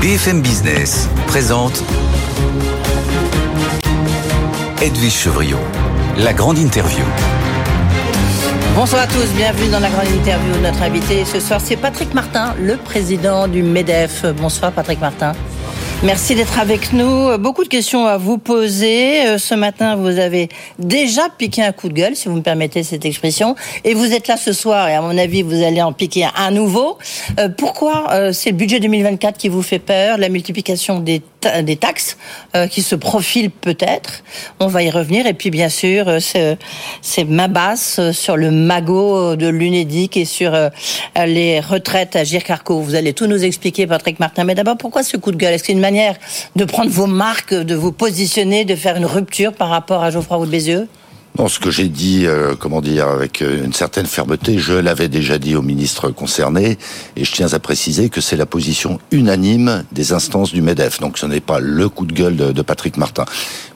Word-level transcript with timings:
BFM 0.00 0.42
Business 0.42 1.08
présente 1.26 1.82
Edwige 4.80 5.12
Chevriot, 5.12 5.58
la 6.16 6.32
grande 6.32 6.56
interview. 6.56 7.04
Bonsoir 8.76 9.02
à 9.02 9.06
tous, 9.08 9.26
bienvenue 9.34 9.68
dans 9.68 9.80
la 9.80 9.90
grande 9.90 10.06
interview. 10.06 10.54
Notre 10.62 10.82
invité 10.82 11.24
ce 11.24 11.40
soir, 11.40 11.60
c'est 11.60 11.76
Patrick 11.76 12.14
Martin, 12.14 12.54
le 12.60 12.76
président 12.76 13.48
du 13.48 13.64
MEDEF. 13.64 14.24
Bonsoir 14.36 14.70
Patrick 14.70 15.00
Martin. 15.00 15.32
Merci 16.04 16.36
d'être 16.36 16.60
avec 16.60 16.92
nous. 16.92 17.36
Beaucoup 17.38 17.64
de 17.64 17.68
questions 17.68 18.06
à 18.06 18.18
vous 18.18 18.38
poser. 18.38 19.26
Euh, 19.26 19.36
ce 19.36 19.56
matin, 19.56 19.96
vous 19.96 20.20
avez 20.20 20.48
déjà 20.78 21.22
piqué 21.28 21.60
un 21.60 21.72
coup 21.72 21.88
de 21.88 21.92
gueule, 21.92 22.14
si 22.14 22.28
vous 22.28 22.36
me 22.36 22.40
permettez 22.40 22.84
cette 22.84 23.04
expression. 23.04 23.56
Et 23.82 23.94
vous 23.94 24.12
êtes 24.12 24.28
là 24.28 24.36
ce 24.36 24.52
soir, 24.52 24.88
et 24.88 24.94
à 24.94 25.02
mon 25.02 25.18
avis, 25.18 25.42
vous 25.42 25.60
allez 25.60 25.82
en 25.82 25.92
piquer 25.92 26.28
un 26.36 26.52
nouveau. 26.52 26.98
Euh, 27.40 27.48
pourquoi 27.48 28.12
euh, 28.12 28.32
c'est 28.32 28.50
le 28.50 28.56
budget 28.56 28.78
2024 28.78 29.36
qui 29.36 29.48
vous 29.48 29.60
fait 29.60 29.80
peur 29.80 30.18
La 30.18 30.28
multiplication 30.28 31.00
des, 31.00 31.20
des 31.62 31.76
taxes 31.76 32.18
qui 32.70 32.82
se 32.82 32.94
profilent 32.94 33.50
peut-être. 33.50 34.22
On 34.60 34.66
va 34.66 34.82
y 34.82 34.90
revenir. 34.90 35.26
Et 35.26 35.34
puis, 35.34 35.50
bien 35.50 35.68
sûr, 35.68 36.18
c'est 36.20 37.24
ma 37.24 37.48
basse 37.48 38.00
sur 38.12 38.36
le 38.36 38.50
magot 38.50 39.36
de 39.36 39.48
l'UNEDIC 39.48 40.16
et 40.16 40.24
sur 40.24 40.52
les 41.16 41.60
retraites 41.60 42.16
à 42.16 42.24
Gircarco. 42.24 42.80
Vous 42.80 42.94
allez 42.94 43.12
tout 43.12 43.26
nous 43.26 43.44
expliquer, 43.44 43.86
Patrick 43.86 44.20
Martin. 44.20 44.44
Mais 44.44 44.54
d'abord, 44.54 44.76
pourquoi 44.76 45.02
ce 45.02 45.16
coup 45.16 45.32
de 45.32 45.36
gueule? 45.36 45.54
Est-ce 45.54 45.72
manière 45.78 46.16
de 46.56 46.64
prendre 46.64 46.90
vos 46.90 47.06
marques, 47.06 47.54
de 47.54 47.74
vous 47.74 47.92
positionner, 47.92 48.64
de 48.64 48.74
faire 48.74 48.96
une 48.96 49.06
rupture 49.06 49.52
par 49.52 49.68
rapport 49.68 50.02
à 50.02 50.10
Geoffroy 50.10 50.38
Roux 50.38 50.46
de 50.46 50.50
Bézieux? 50.50 50.88
Ce 51.46 51.60
que 51.60 51.70
j'ai 51.70 51.88
dit, 51.88 52.26
euh, 52.26 52.56
comment 52.58 52.80
dire, 52.80 53.06
avec 53.06 53.42
euh, 53.42 53.64
une 53.64 53.72
certaine 53.72 54.06
fermeté, 54.06 54.58
je 54.58 54.72
l'avais 54.72 55.06
déjà 55.08 55.38
dit 55.38 55.54
au 55.54 55.62
ministre 55.62 56.10
concerné, 56.10 56.78
et 57.14 57.24
je 57.24 57.30
tiens 57.30 57.52
à 57.52 57.60
préciser 57.60 58.08
que 58.08 58.20
c'est 58.20 58.36
la 58.36 58.46
position 58.46 58.98
unanime 59.12 59.84
des 59.92 60.12
instances 60.12 60.52
du 60.52 60.62
MEDEF. 60.62 60.98
Donc 60.98 61.16
ce 61.16 61.26
n'est 61.26 61.40
pas 61.40 61.60
le 61.60 61.88
coup 61.88 62.06
de 62.06 62.12
gueule 62.12 62.36
de, 62.36 62.62
Patrick 62.62 62.96
Martin. 62.96 63.24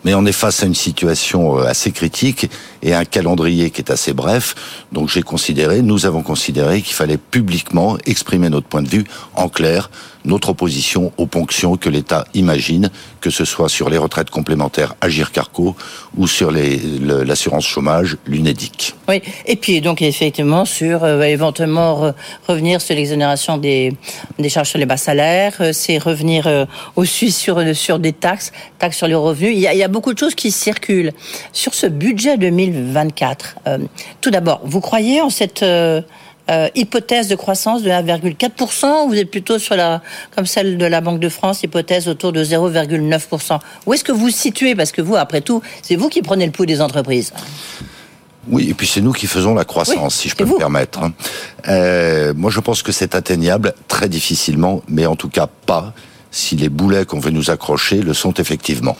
Mais 0.05 0.14
on 0.14 0.27
est 0.27 0.33
face 0.33 0.64
à 0.64 0.67
une 0.67 0.75
situation 0.75 1.61
euh, 1.61 1.67
assez 1.67 1.92
critique 1.92 2.50
et 2.83 2.95
un 2.95 3.05
calendrier 3.05 3.70
qui 3.70 3.81
est 3.81 3.92
assez 3.92 4.12
bref. 4.12 4.56
Donc 4.91 5.09
j'ai 5.09 5.22
considéré, 5.22 5.83
nous 5.83 6.05
avons 6.05 6.22
considéré 6.22 6.83
qu'il 6.83 6.94
fallait 6.94 7.17
publiquement 7.17 7.97
exprimer 8.06 8.48
notre 8.48 8.67
point 8.67 8.83
de 8.83 8.89
vue 8.89 9.05
en 9.37 9.48
clair 9.48 9.89
notre 10.25 10.51
opposition 10.51 11.12
aux 11.17 11.27
ponctions 11.27 11.77
que 11.77 11.89
l'État 11.89 12.25
imagine, 12.34 12.91
que 13.20 13.31
ce 13.31 13.45
soit 13.45 13.69
sur 13.69 13.91
les 13.91 13.98
retraites 13.98 14.31
complémentaires 14.31 14.95
Agir 15.01 15.33
Carco 15.33 15.77
ou 16.17 16.27
sur 16.27 16.51
l'assurance 16.51 17.67
chômage, 17.67 18.17
l'UNEDIC. 18.27 18.95
Oui, 19.09 19.23
et 19.47 19.56
puis 19.56 19.81
donc 19.81 20.03
effectivement 20.03 20.65
sur 20.65 21.05
euh, 21.05 21.23
éventuellement 21.23 22.12
revenir 22.47 22.81
sur 22.81 22.95
l'exonération 22.95 23.59
des, 23.59 23.97
charges 24.48 24.69
sur 24.69 24.78
les 24.78 24.87
bas 24.87 24.97
salaires, 24.97 25.55
euh, 25.61 25.73
c'est 25.73 25.98
revenir 25.98 26.47
euh, 26.47 26.67
au 26.97 27.05
Suisse 27.05 27.37
sur, 27.37 27.98
des 27.98 28.12
taxes, 28.12 28.53
taxes 28.78 28.98
sur 28.98 29.06
les 29.06 29.15
revenus. 29.15 29.53
Il 29.55 29.61
y 29.61 29.83
a 29.83 29.89
beaucoup 29.89 30.12
de 30.12 30.19
choses 30.19 30.34
qui 30.34 30.50
circulent. 30.50 31.12
Sur 31.53 31.75
ce 31.75 31.87
budget 31.87 32.37
2024, 32.37 33.56
tout 34.20 34.31
d'abord, 34.31 34.61
vous 34.65 34.81
croyez 34.81 35.20
en 35.20 35.31
cette 35.31 35.65
euh, 36.51 36.69
hypothèse 36.75 37.29
de 37.29 37.37
croissance 37.37 37.83
de 37.83 37.91
1,4%, 37.91 39.09
vous 39.09 39.15
êtes 39.15 39.31
plutôt 39.31 39.59
sur 39.59 39.77
la, 39.77 40.03
comme 40.35 40.47
celle 40.47 40.77
de 40.77 40.87
la 40.87 41.01
Banque 41.01 41.21
de 41.21 41.29
France, 41.29 41.62
hypothèse 41.62 42.09
autour 42.09 42.33
de 42.33 42.45
0,9%. 42.45 43.59
Où 43.87 43.95
est-ce 43.95 44.05
que 44.05 44.12
vous 44.12 44.23
vous 44.23 44.31
situez? 44.31 44.75
Parce 44.75 44.93
que 44.93 45.03
vous, 45.03 45.17
après 45.17 45.41
tout, 45.41 45.62
c'est 45.83 45.97
vous 45.97 46.09
qui 46.09 46.23
prenez 46.23 46.47
le 46.47 46.53
pouls 46.53 46.67
des 46.67 46.81
entreprises. 46.81 47.33
Oui, 48.49 48.69
et 48.71 48.75
puis 48.75 48.87
c'est 48.87 49.01
nous 49.01 49.12
qui 49.12 49.27
faisons 49.27 49.55
la 49.55 49.65
croissance, 49.65 50.17
si 50.17 50.29
je 50.29 50.34
peux 50.34 50.45
me 50.45 50.59
permettre. 50.59 51.01
Hein. 51.01 51.12
Euh, 51.69 52.34
moi, 52.37 52.51
je 52.51 52.61
pense 52.61 52.83
que 52.83 52.91
c'est 52.91 53.15
atteignable 53.15 53.75
très 53.87 54.09
difficilement, 54.09 54.83
mais 54.89 55.06
en 55.06 55.15
tout 55.15 55.29
cas 55.29 55.47
pas 55.47 55.95
si 56.33 56.56
les 56.56 56.69
boulets 56.69 57.05
qu'on 57.05 57.21
veut 57.21 57.31
nous 57.31 57.51
accrocher 57.51 58.03
le 58.03 58.15
sont 58.15 58.34
effectivement. 58.34 58.97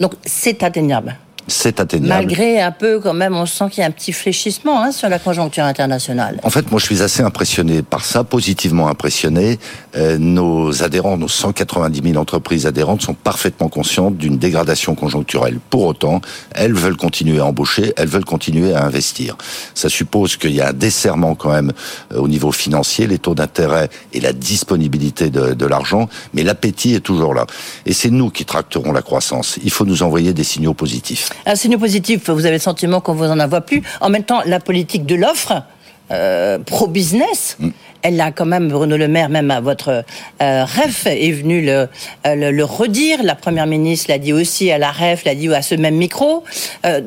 Donc 0.00 0.14
c'est 0.24 0.62
atteignable 0.64 1.16
c'est 1.46 1.80
atteignable. 1.80 2.26
Malgré 2.26 2.60
un 2.60 2.72
peu, 2.72 3.00
quand 3.00 3.14
même, 3.14 3.34
on 3.34 3.46
sent 3.46 3.66
qu'il 3.70 3.80
y 3.80 3.84
a 3.84 3.86
un 3.86 3.90
petit 3.90 4.12
fléchissement 4.12 4.82
hein, 4.82 4.92
sur 4.92 5.08
la 5.08 5.18
conjoncture 5.18 5.64
internationale. 5.64 6.40
En 6.42 6.50
fait, 6.50 6.70
moi, 6.70 6.80
je 6.80 6.86
suis 6.86 7.02
assez 7.02 7.22
impressionné 7.22 7.82
par 7.82 8.04
ça, 8.04 8.24
positivement 8.24 8.88
impressionné. 8.88 9.58
Euh, 9.96 10.18
nos 10.18 10.82
adhérents, 10.82 11.16
nos 11.16 11.28
190 11.28 12.02
000 12.02 12.16
entreprises 12.20 12.66
adhérentes 12.66 13.02
sont 13.02 13.14
parfaitement 13.14 13.68
conscientes 13.68 14.16
d'une 14.16 14.38
dégradation 14.38 14.94
conjoncturelle. 14.94 15.58
Pour 15.70 15.84
autant, 15.84 16.20
elles 16.54 16.74
veulent 16.74 16.96
continuer 16.96 17.40
à 17.40 17.46
embaucher, 17.46 17.92
elles 17.96 18.08
veulent 18.08 18.24
continuer 18.24 18.74
à 18.74 18.84
investir. 18.84 19.36
Ça 19.74 19.88
suppose 19.88 20.36
qu'il 20.36 20.54
y 20.54 20.60
a 20.60 20.68
un 20.68 20.72
desserrement 20.72 21.34
quand 21.34 21.50
même 21.50 21.72
euh, 22.12 22.18
au 22.18 22.28
niveau 22.28 22.52
financier, 22.52 23.06
les 23.06 23.18
taux 23.18 23.34
d'intérêt 23.34 23.90
et 24.12 24.20
la 24.20 24.32
disponibilité 24.32 25.30
de, 25.30 25.52
de 25.52 25.66
l'argent, 25.66 26.08
mais 26.32 26.42
l'appétit 26.42 26.94
est 26.94 27.00
toujours 27.00 27.34
là. 27.34 27.46
Et 27.86 27.92
c'est 27.92 28.10
nous 28.10 28.30
qui 28.30 28.44
tracterons 28.44 28.92
la 28.92 29.02
croissance. 29.02 29.58
Il 29.62 29.70
faut 29.70 29.84
nous 29.84 30.02
envoyer 30.02 30.32
des 30.32 30.44
signaux 30.44 30.74
positifs. 30.74 31.30
Un 31.46 31.56
signe 31.56 31.78
positif, 31.78 32.30
vous 32.30 32.46
avez 32.46 32.56
le 32.56 32.60
sentiment 32.60 33.00
qu'on 33.00 33.14
vous 33.14 33.26
en 33.26 33.38
a 33.38 33.60
plus. 33.60 33.82
En 34.00 34.10
même 34.10 34.24
temps, 34.24 34.42
la 34.46 34.60
politique 34.60 35.06
de 35.06 35.14
l'offre, 35.14 35.62
euh, 36.10 36.58
pro-business, 36.58 37.56
mm. 37.58 37.68
elle 38.02 38.20
a 38.20 38.30
quand 38.30 38.44
même, 38.44 38.68
Bruno 38.68 38.96
Le 38.96 39.08
Maire, 39.08 39.30
même 39.30 39.50
à 39.50 39.60
votre 39.60 40.04
euh, 40.42 40.64
REF, 40.64 41.06
est 41.06 41.32
venu 41.32 41.66
euh, 41.70 41.86
le, 42.24 42.50
le, 42.50 42.64
redire. 42.64 43.22
La 43.22 43.34
Première 43.34 43.66
ministre 43.66 44.10
l'a 44.10 44.18
dit 44.18 44.34
aussi 44.34 44.70
à 44.70 44.76
la 44.76 44.90
REF, 44.90 45.24
l'a 45.24 45.34
dit 45.34 45.52
à 45.52 45.62
ce 45.62 45.74
même 45.74 45.96
micro. 45.96 46.44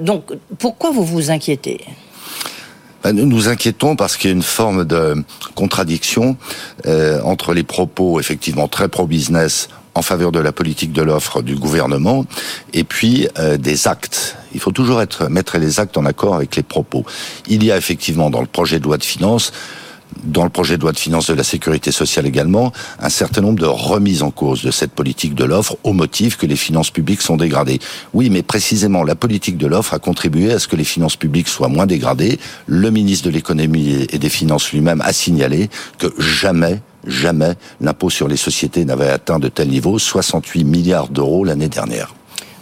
donc, 0.02 0.26
pourquoi 0.58 0.90
vous 0.92 1.04
vous 1.04 1.30
inquiétez? 1.30 1.82
Ben, 3.04 3.16
nous 3.16 3.28
nous 3.28 3.48
inquiétons 3.48 3.96
parce 3.96 4.18
qu'il 4.18 4.32
y 4.32 4.34
a 4.34 4.36
une 4.36 4.42
forme 4.42 4.84
de 4.84 5.24
contradiction 5.54 6.36
entre 7.24 7.54
les 7.54 7.64
propos 7.64 8.20
effectivement 8.20 8.68
très 8.68 8.88
pro-business 8.88 9.70
en 9.98 10.02
faveur 10.02 10.32
de 10.32 10.40
la 10.40 10.52
politique 10.52 10.94
de 10.94 11.02
l'offre 11.02 11.42
du 11.42 11.56
gouvernement, 11.56 12.26
et 12.74 12.84
puis 12.84 13.28
euh, 13.40 13.58
des 13.58 13.88
actes. 13.88 14.38
Il 14.54 14.60
faut 14.60 14.72
toujours 14.72 15.02
être, 15.02 15.28
mettre 15.30 15.58
les 15.58 15.80
actes 15.80 15.98
en 15.98 16.06
accord 16.06 16.36
avec 16.36 16.56
les 16.56 16.64
propos. 16.64 17.06
Il 17.48 17.64
y 17.64 17.72
a 17.72 17.78
effectivement 17.78 18.30
dans 18.30 18.42
le 18.42 18.48
projet 18.48 18.80
de 18.80 18.86
loi 18.86 18.98
de 18.98 19.04
finances 19.04 19.52
dans 20.24 20.44
le 20.44 20.50
projet 20.50 20.78
de 20.78 20.82
loi 20.82 20.92
de 20.92 20.98
finances 20.98 21.30
de 21.30 21.34
la 21.34 21.44
sécurité 21.44 21.92
sociale 21.92 22.26
également, 22.26 22.72
un 23.00 23.10
certain 23.10 23.42
nombre 23.42 23.60
de 23.60 23.66
remises 23.66 24.24
en 24.24 24.32
cause 24.32 24.64
de 24.64 24.72
cette 24.72 24.92
politique 24.92 25.36
de 25.36 25.44
l'offre 25.44 25.78
au 25.84 25.94
motif 25.94 26.38
que 26.38 26.46
les 26.46 26.56
finances 26.56 26.92
publiques 26.92 27.22
sont 27.22 27.38
dégradées. 27.38 27.80
Oui, 28.14 28.30
mais 28.30 28.42
précisément, 28.42 29.04
la 29.04 29.16
politique 29.16 29.58
de 29.58 29.68
l'offre 29.68 29.94
a 29.94 30.00
contribué 30.00 30.52
à 30.52 30.60
ce 30.60 30.68
que 30.68 30.76
les 30.76 30.84
finances 30.84 31.16
publiques 31.16 31.48
soient 31.48 31.68
moins 31.68 31.86
dégradées. 31.86 32.40
Le 32.68 32.90
ministre 32.90 33.28
de 33.28 33.34
l'économie 33.34 34.08
et 34.10 34.20
des 34.20 34.30
finances 34.30 34.72
lui-même 34.72 35.02
a 35.02 35.14
signalé 35.14 35.70
que 35.98 36.08
jamais 36.18 36.82
jamais 37.06 37.54
l'impôt 37.82 38.10
sur 38.10 38.28
les 38.28 38.38
sociétés 38.38 38.86
n'avait 38.86 39.10
atteint 39.10 39.40
de 39.40 39.50
tel 39.50 39.70
niveau, 39.70 40.00
68 40.00 40.64
milliards 40.64 41.10
d'euros 41.10 41.44
l'année 41.44 41.70
dernière. 41.70 42.14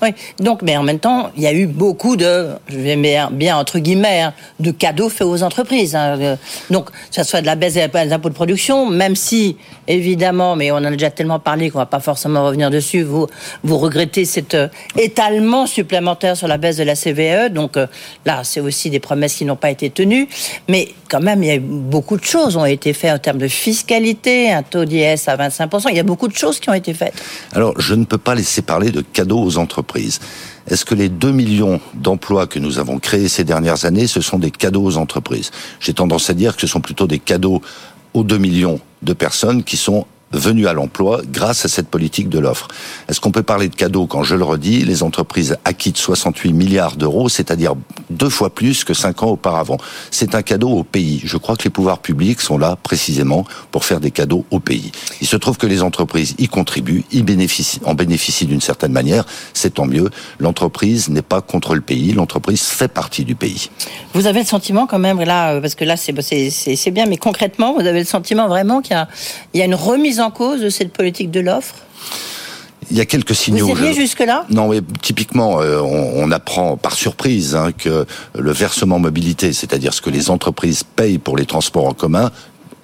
Oui, 0.02 0.10
donc, 0.40 0.62
mais 0.62 0.76
en 0.78 0.84
même 0.84 1.00
temps, 1.00 1.32
il 1.36 1.44
y 1.44 1.48
a 1.48 1.54
eu 1.54 1.68
beaucoup 1.68 2.16
de, 2.16 2.50
je 2.68 2.78
vais 2.78 2.96
bien, 2.96 3.58
entre 3.58 3.80
guillemets, 3.80 4.22
hein, 4.22 4.34
de 4.60 4.72
cadeaux 4.72 5.10
faits 5.10 5.28
aux 5.28 5.44
entreprises. 5.44 5.96
Hein. 5.96 6.20
Euh, 6.20 6.36
donc, 6.70 6.90
ça 7.12 7.24
soit 7.24 7.42
de 7.42 7.46
la 7.46 7.56
baisse 7.56 7.76
des 7.76 8.14
impôts 8.14 8.30
de 8.30 8.34
production, 8.34 8.90
même 8.90 9.16
si, 9.16 9.58
évidemment, 9.88 10.56
mais 10.56 10.72
on 10.72 10.76
en 10.76 10.86
a 10.86 10.92
déjà 10.92 11.12
tellement 11.12 11.40
parlé 11.40 11.70
qu'on 11.70 11.80
va 11.80 11.86
pas 11.86 12.00
forcément 12.00 12.46
revenir 12.46 12.70
dessus, 12.70 13.04
vous, 13.04 13.28
vous 13.64 13.78
regrettez 13.78 14.26
cet 14.26 14.56
euh, 14.56 14.68
étalement 14.98 15.68
supplémentaire 15.68 16.36
sur 16.36 16.48
la 16.48 16.58
baisse 16.58 16.78
de 16.78 16.84
la 16.84 16.96
CVE. 16.96 17.54
Donc, 17.54 17.78
euh, 17.78 17.88
là, 18.26 18.44
c'est 18.44 18.60
aussi 18.60 18.90
des 18.90 19.00
promesses 19.00 19.36
qui 19.36 19.46
n'ont 19.46 19.56
pas 19.56 19.70
été 19.70 19.90
tenues. 19.90 20.28
Mais 20.68 20.90
quand 21.10 21.22
même, 21.22 21.44
il 21.44 21.48
y 21.48 21.52
a 21.52 21.60
beaucoup 21.60 22.18
de 22.18 22.24
choses 22.24 22.58
ont 22.58 22.66
été 22.66 22.94
faites 22.94 23.14
en 23.14 23.20
termes 23.20 23.38
de 23.38 23.48
fiscalité, 23.48 24.52
un 24.52 24.64
taux 24.64 24.86
d'IS 24.86 25.28
à 25.28 25.38
25%. 25.38 25.88
Il 25.90 25.96
y 25.96 26.00
a 26.00 26.04
beaucoup 26.04 26.28
de 26.28 26.36
choses 26.36 26.60
qui 26.60 26.70
ont 26.70 26.74
été 26.74 26.94
faites. 26.94 27.14
Alors, 27.54 27.80
je 27.80 27.94
ne 27.96 28.06
peux 28.06 28.18
pas 28.18 28.36
laisser 28.36 28.62
parler 28.62 28.92
de 28.92 29.02
cadeaux 29.02 29.42
aux 29.42 29.58
entreprises. 29.58 29.85
Est-ce 30.68 30.86
que 30.86 30.96
les 30.96 31.10
2 31.10 31.32
millions 31.32 31.80
d'emplois 31.94 32.48
que 32.48 32.60
nous 32.60 32.80
avons 32.80 33.00
créés 33.00 33.30
ces 33.30 33.44
dernières 33.44 33.86
années, 33.86 34.08
ce 34.08 34.22
sont 34.22 34.40
des 34.40 34.52
cadeaux 34.52 34.84
aux 34.84 34.98
entreprises? 34.98 35.52
J'ai 35.80 35.94
tendance 35.94 36.30
à 36.30 36.34
dire 36.34 36.56
que 36.56 36.62
ce 36.62 36.68
sont 36.68 36.82
plutôt 36.82 37.08
des 37.08 37.20
cadeaux 37.20 37.62
aux 38.14 38.24
2 38.24 38.38
millions 38.38 38.80
de 39.02 39.14
personnes 39.14 39.64
qui 39.64 39.78
sont 39.78 40.06
venus 40.38 40.68
à 40.68 40.74
l'emploi 40.74 41.22
grâce 41.28 41.66
à 41.66 41.68
cette 41.68 41.88
politique 41.88 42.30
de 42.30 42.40
l'offre. 42.40 42.68
Est-ce 43.10 43.20
qu'on 43.20 43.32
peut 43.32 43.44
parler 43.44 43.70
de 43.70 43.76
cadeau 43.76 44.08
quand 44.08 44.24
je 44.24 44.36
le 44.36 44.44
redis? 44.44 44.84
Les 44.84 45.04
entreprises 45.04 45.58
acquittent 45.66 45.98
68 45.98 46.54
milliards 46.54 46.96
d'euros, 46.96 47.30
c'est-à-dire 47.30 47.74
deux 48.10 48.30
fois 48.30 48.50
plus 48.50 48.84
que 48.84 48.94
cinq 48.94 49.24
ans 49.24 49.30
auparavant. 49.30 49.78
C'est 50.12 50.36
un 50.36 50.42
cadeau 50.42 50.70
au 50.70 50.84
pays. 50.84 51.22
Je 51.24 51.38
crois 51.38 51.56
que 51.56 51.64
les 51.64 51.70
pouvoirs 51.70 52.00
publics 52.00 52.42
sont 52.42 52.58
là 52.58 52.78
précisément 52.82 53.46
pour 53.72 53.86
faire 53.86 54.00
des 54.00 54.12
cadeaux 54.12 54.46
au 54.52 54.60
pays. 54.60 54.92
Il 55.22 55.28
se 55.28 55.38
trouve 55.38 55.58
que 55.58 55.68
les 55.68 55.82
entreprises 55.82 56.36
y 56.38 56.48
contribuent, 56.48 57.04
y 57.12 57.22
bénéficient, 57.22 57.82
en 57.86 57.94
bénéficient 57.94 58.46
d'une 58.46 58.62
certaine 58.62 58.92
manière. 58.92 59.26
C'est 59.54 59.76
tant 59.76 59.86
mieux. 59.86 60.10
L'entreprise 60.40 61.10
n'est 61.10 61.22
pas 61.22 61.42
contre 61.42 61.76
le 61.76 61.82
pays. 61.82 62.14
L'entreprise 62.14 62.62
fait 62.64 62.88
partie 62.88 63.26
du 63.26 63.36
pays. 63.36 63.70
Vous 64.14 64.28
avez 64.28 64.42
le 64.42 64.46
sentiment 64.46 64.88
quand 64.88 65.00
même 65.00 65.22
là, 65.22 65.60
parce 65.62 65.76
que 65.76 65.86
là 65.86 65.96
c'est 65.98 66.92
bien, 66.92 67.06
mais 67.06 67.18
concrètement, 67.18 67.74
vous 67.74 67.86
avez 67.86 68.00
le 68.00 68.06
sentiment 68.06 68.48
vraiment 68.48 68.82
qu'il 68.82 68.96
y, 69.54 69.60
y 69.60 69.62
a 69.62 69.66
une 69.66 69.76
remise 69.76 70.20
en 70.20 70.25
en 70.26 70.32
cause 70.32 70.62
de 70.62 70.70
cette 70.70 70.92
politique 70.92 71.32
de 71.32 71.40
l'offre 71.40 71.76
il 72.92 72.98
y 72.98 73.02
a 73.02 73.06
quelques 73.06 73.34
signaux. 73.34 73.68
Vous 73.68 73.94
jusque-là 73.94 74.46
Non, 74.52 74.70
mais 74.70 74.80
typiquement, 75.02 75.60
euh, 75.60 75.80
on, 75.82 76.30
apprend 76.32 76.78
par 76.78 76.94
surprise 76.94 77.56
hein, 77.56 77.72
que 77.72 78.06
le 78.38 78.52
versement 78.52 79.00
mobilité, 79.00 79.54
c'est-à-dire 79.54 79.92
ce 79.92 80.02
que 80.02 80.12
les 80.12 80.30
entreprises 80.30 80.84
payent 80.84 81.18
pour 81.18 81.36
les 81.36 81.48
transports 81.48 81.88
en 81.88 81.94
commun, 81.94 82.32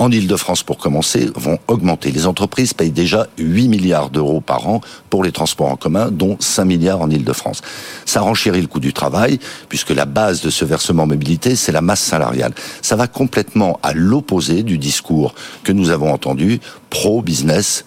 en 0.01 0.09
Ile-de-France 0.09 0.63
pour 0.63 0.80
commencer, 0.80 1.30
vont 1.36 1.59
augmenter. 1.68 2.12
Les 2.12 2.25
entreprises 2.25 2.74
payent 2.74 2.89
déjà 2.89 3.27
8 3.38 3.68
milliards 3.68 4.09
d'euros 4.09 4.42
par 4.42 4.68
an 4.68 4.81
pour 5.12 5.24
les 5.24 5.31
transports 5.31 5.68
en 5.68 5.75
commun, 5.75 6.09
dont 6.09 6.38
5 6.39 6.65
milliards 6.65 7.01
en 7.01 7.09
Ile-de-France. 7.12 7.62
Ça 8.06 8.21
renchérit 8.21 8.62
le 8.62 8.68
coût 8.68 8.80
du 8.80 8.94
travail, 8.94 9.38
puisque 9.69 9.92
la 9.92 10.06
base 10.06 10.42
de 10.42 10.50
ce 10.50 10.65
versement 10.65 11.06
mobilité, 11.06 11.56
c'est 11.56 11.71
la 11.71 11.81
masse 11.81 12.01
salariale. 12.01 12.53
Ça 12.81 12.95
va 12.95 13.06
complètement 13.06 13.80
à 13.83 13.94
l'opposé 13.94 14.63
du 14.63 14.80
discours 14.80 15.36
que 15.63 15.71
nous 15.71 15.92
avons 15.92 16.12
entendu 16.12 16.59
pro-business, 16.89 17.86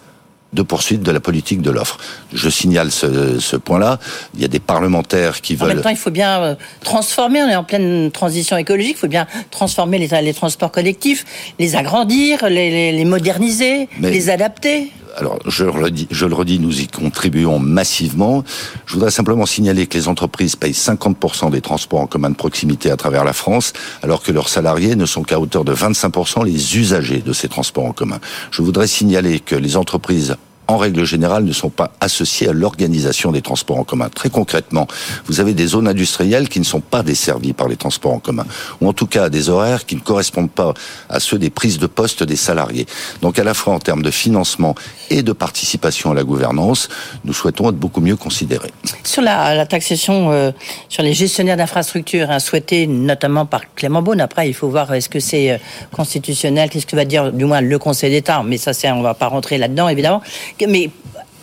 de 0.55 0.63
poursuite 0.63 1.03
de 1.03 1.11
la 1.11 1.21
politique 1.21 1.61
de 1.61 1.71
l'offre. 1.71 1.99
Je 2.33 2.49
signale 2.49 2.91
ce, 2.91 3.57
point-là. 3.57 3.99
Il 4.35 4.41
y 4.41 4.45
a 4.45 4.49
des 4.49 4.61
parlementaires 4.61 5.41
qui 5.41 5.55
veulent. 5.55 5.71
En 5.71 5.75
même 5.75 5.83
temps, 5.83 5.91
il 5.91 5.97
faut 5.97 6.11
bien 6.11 6.43
euh, 6.43 6.55
transformer. 6.83 7.43
On 7.43 7.49
est 7.49 7.57
en 7.57 7.65
pleine 7.65 8.11
transition 8.11 8.57
écologique. 8.57 8.97
Il 8.97 9.01
faut 9.01 9.09
bien 9.09 9.27
transformer 9.51 9.99
les, 9.99 10.23
les 10.23 10.35
transports 10.35 10.71
collectifs, 10.71 11.25
les 11.59 11.77
agrandir, 11.77 12.49
les, 12.49 13.05
moderniser, 13.05 13.89
les 14.01 14.31
adapter. 14.31 14.91
Alors, 15.17 15.39
je 15.47 15.65
le, 15.65 15.71
redis, 15.71 16.09
je 16.11 16.27
le 16.27 16.35
redis, 16.35 16.59
nous 16.59 16.81
y 16.81 16.89
contribuons 16.89 17.59
massivement. 17.59 18.43
Je 18.87 18.95
voudrais 18.95 19.11
simplement 19.11 19.47
signaler 19.47 19.87
que 19.87 19.97
les 19.97 20.09
entreprises 20.09 20.57
payent 20.57 20.73
50% 20.73 21.51
des 21.51 21.61
transports 21.61 22.01
en 22.01 22.07
commun 22.07 22.31
de 22.31 22.35
proximité 22.35 22.91
à 22.91 22.97
travers 22.97 23.25
la 23.25 23.33
France, 23.33 23.73
alors 24.03 24.23
que 24.23 24.33
leurs 24.33 24.49
salariés 24.49 24.97
ne 24.97 25.07
sont 25.07 25.23
qu'à 25.23 25.39
hauteur 25.39 25.65
de 25.65 25.75
25% 25.75 26.45
les 26.45 26.77
usagers 26.77 27.21
de 27.21 27.33
ces 27.33 27.49
transports 27.49 27.85
en 27.85 27.93
commun. 27.93 28.19
Je 28.51 28.63
voudrais 28.63 28.89
signaler 28.89 29.41
que 29.41 29.55
les 29.55 29.77
entreprises 29.77 30.37
en 30.67 30.79
règle 30.79 31.05
générale, 31.05 31.45
ne 31.45 31.53
sont 31.53 31.71
pas 31.71 31.93
associés 32.01 32.49
à 32.49 32.53
l'organisation 32.53 33.33
des 33.33 33.43
transports 33.43 33.79
en 33.79 33.85
commun. 33.85 34.09
Très 34.09 34.31
concrètement, 34.31 34.87
vous 35.27 35.41
avez 35.41 35.55
des 35.55 35.67
zones 35.67 35.89
industrielles 35.89 36.49
qui 36.49 36.59
ne 36.59 36.65
sont 36.65 36.81
pas 36.81 37.03
desservies 37.03 37.53
par 37.53 37.69
les 37.69 37.77
transports 37.77 38.13
en 38.13 38.19
commun, 38.19 38.47
ou 38.81 38.89
en 38.89 38.93
tout 38.93 39.07
cas 39.07 39.29
des 39.29 39.51
horaires 39.51 39.85
qui 39.87 39.97
ne 39.97 40.01
correspondent 40.01 40.51
pas 40.51 40.75
à 41.09 41.21
ceux 41.21 41.39
des 41.39 41.51
prises 41.51 41.79
de 41.79 41.87
poste 41.87 42.23
des 42.23 42.37
salariés. 42.37 42.87
Donc 43.21 43.39
à 43.39 43.45
la 43.45 43.55
fois 43.55 43.75
en 43.75 43.79
termes 43.79 44.03
de 44.03 44.11
financement 44.11 44.75
et 45.11 45.23
de 45.23 45.33
participation 45.33 46.11
à 46.13 46.15
la 46.15 46.25
gouvernance, 46.25 46.89
nous 47.25 47.33
souhaitons 47.33 47.69
être 47.71 47.77
beaucoup 47.77 48.01
mieux 48.01 48.17
considérés. 48.17 48.71
Sur 49.05 49.23
la, 49.23 49.67
taxation 49.67 50.33
euh, 50.33 50.51
sur 50.89 51.03
les 51.03 51.15
gestionnaires 51.15 51.57
d'infrastructures, 51.57 52.31
hein, 52.31 52.39
souhaitée 52.39 52.87
notamment 52.87 53.47
par 53.47 53.63
Clément 53.75 54.03
Beaune, 54.03 54.21
après 54.21 54.49
il 54.49 54.55
faut 54.55 54.69
voir 54.69 54.93
est-ce 54.95 55.09
que 55.09 55.21
c'est 55.21 55.51
euh, 55.51 55.59
constitutionnel, 55.93 56.71
qu'est-ce 56.71 56.87
que 56.87 56.97
va 56.97 57.05
dire 57.05 57.33
du 57.33 57.45
moins 57.45 57.61
le 57.61 57.79
Conseil 57.79 58.11
d'État, 58.11 58.43
mais 58.45 58.57
ça 58.57 58.73
c'est 58.73 58.91
on 58.91 59.03
va 59.03 59.15
pas 59.15 59.27
rentrer 59.27 59.59
là-dedans 59.59 59.89
évidemment. 59.89 60.23
Mais 60.67 60.91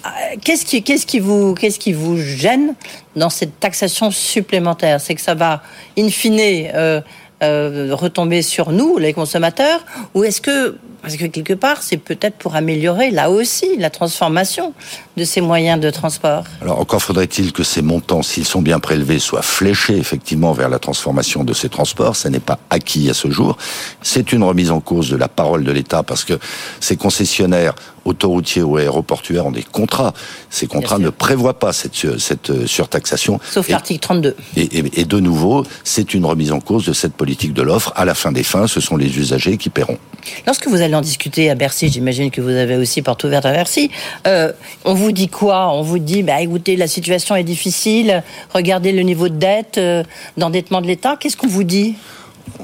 euh, 0.06 0.10
qu'est-ce 0.44 0.66
qui, 0.66 1.92
vous 1.92 2.18
gêne 2.18 2.76
dans 3.16 3.30
cette 3.30 3.60
taxation 3.60 4.12
supplémentaire? 4.12 5.00
C'est 5.00 5.16
que 5.16 5.22
ça 5.22 5.36
va, 5.36 5.62
in 5.98 6.10
fine, 6.10 6.40
euh, 6.40 7.02
euh, 7.44 7.90
retomber 7.94 8.42
sur 8.42 8.72
nous, 8.72 8.98
les 8.98 9.14
consommateurs, 9.14 9.84
ou 10.14 10.24
est-ce 10.24 10.42
que 10.42 10.78
parce 11.02 11.16
que 11.16 11.26
quelque 11.26 11.54
part, 11.54 11.82
c'est 11.82 11.98
peut-être 11.98 12.36
pour 12.38 12.56
améliorer 12.56 13.12
là 13.12 13.30
aussi 13.30 13.78
la 13.78 13.90
transformation 13.90 14.74
de 15.18 15.24
ces 15.24 15.42
moyens 15.42 15.80
de 15.80 15.90
transport. 15.90 16.44
Alors 16.62 16.80
encore 16.80 17.02
faudrait-il 17.02 17.52
que 17.52 17.64
ces 17.64 17.82
montants, 17.82 18.22
s'ils 18.22 18.46
sont 18.46 18.62
bien 18.62 18.80
prélevés, 18.80 19.20
soient 19.20 19.42
fléchés 19.42 19.98
effectivement 19.98 20.54
vers 20.54 20.70
la 20.70 20.80
transformation 20.80 21.44
de 21.44 21.54
ces 21.54 21.70
transports. 21.70 22.16
Ça 22.16 22.30
n'est 22.30 22.40
pas 22.40 22.60
acquis 22.70 23.10
à 23.10 23.14
ce 23.14 23.30
jour. 23.30 23.58
C'est 24.02 24.32
une 24.32 24.44
remise 24.44 24.72
en 24.72 24.80
cause 24.80 25.10
de 25.10 25.18
la 25.18 25.28
parole 25.28 25.64
de 25.64 25.72
l'État 25.72 26.04
parce 26.04 26.24
que 26.24 26.38
ces 26.80 26.98
concessionnaires 26.98 27.76
autoroutiers 28.06 28.64
ou 28.64 28.78
aéroportuaires 28.78 29.46
ont 29.46 29.52
des 29.52 29.64
contrats. 29.64 30.14
Ces 30.50 30.68
contrats 30.68 30.98
ne 31.00 31.10
prévoient 31.10 31.60
pas 31.60 31.74
cette, 31.74 32.20
cette 32.20 32.50
euh, 32.50 32.66
surtaxation. 32.68 33.40
Sauf 33.52 33.70
l'article 33.70 34.00
32. 34.00 34.36
Et, 34.56 34.62
et, 34.62 35.02
et 35.02 35.06
de 35.06 35.20
nouveau, 35.20 35.66
c'est 35.84 36.14
une 36.14 36.26
remise 36.26 36.52
en 36.52 36.60
cause 36.60 36.86
de 36.86 36.94
cette 36.94 37.14
politique 37.14 37.54
de 37.54 37.62
l'offre. 37.62 37.94
À 37.96 38.06
la 38.06 38.16
fin 38.16 38.32
des 38.32 38.44
fins, 38.44 38.68
ce 38.68 38.80
sont 38.80 38.98
les 38.98 39.18
usagers 39.18 39.58
qui 39.58 39.70
paieront. 39.70 40.00
Lorsque 40.46 40.68
vous 40.68 40.82
allez 40.82 40.91
discuter 41.00 41.50
à 41.50 41.56
Bercy, 41.56 41.90
j'imagine 41.90 42.30
que 42.30 42.42
vous 42.42 42.50
avez 42.50 42.76
aussi 42.76 43.02
porte 43.02 43.24
ouverte 43.24 43.46
à 43.46 43.54
Bercy, 43.54 43.90
euh, 44.28 44.52
on 44.84 44.94
vous 44.94 45.14
dit 45.14 45.30
quoi? 45.30 45.72
On 45.72 45.82
vous 45.82 46.00
dit, 46.00 46.24
bah, 46.24 46.42
écoutez, 46.42 46.76
la 46.76 46.88
situation 46.88 47.36
est 47.38 47.46
difficile, 47.46 48.24
regardez 48.54 48.92
le 48.92 49.04
niveau 49.04 49.30
de 49.30 49.36
dette, 49.36 49.78
euh, 49.78 50.04
d'endettement 50.36 50.82
de 50.82 50.88
l'État. 50.88 51.16
Qu'est-ce 51.18 51.38
qu'on 51.38 51.48
vous 51.48 51.64
dit? 51.64 51.96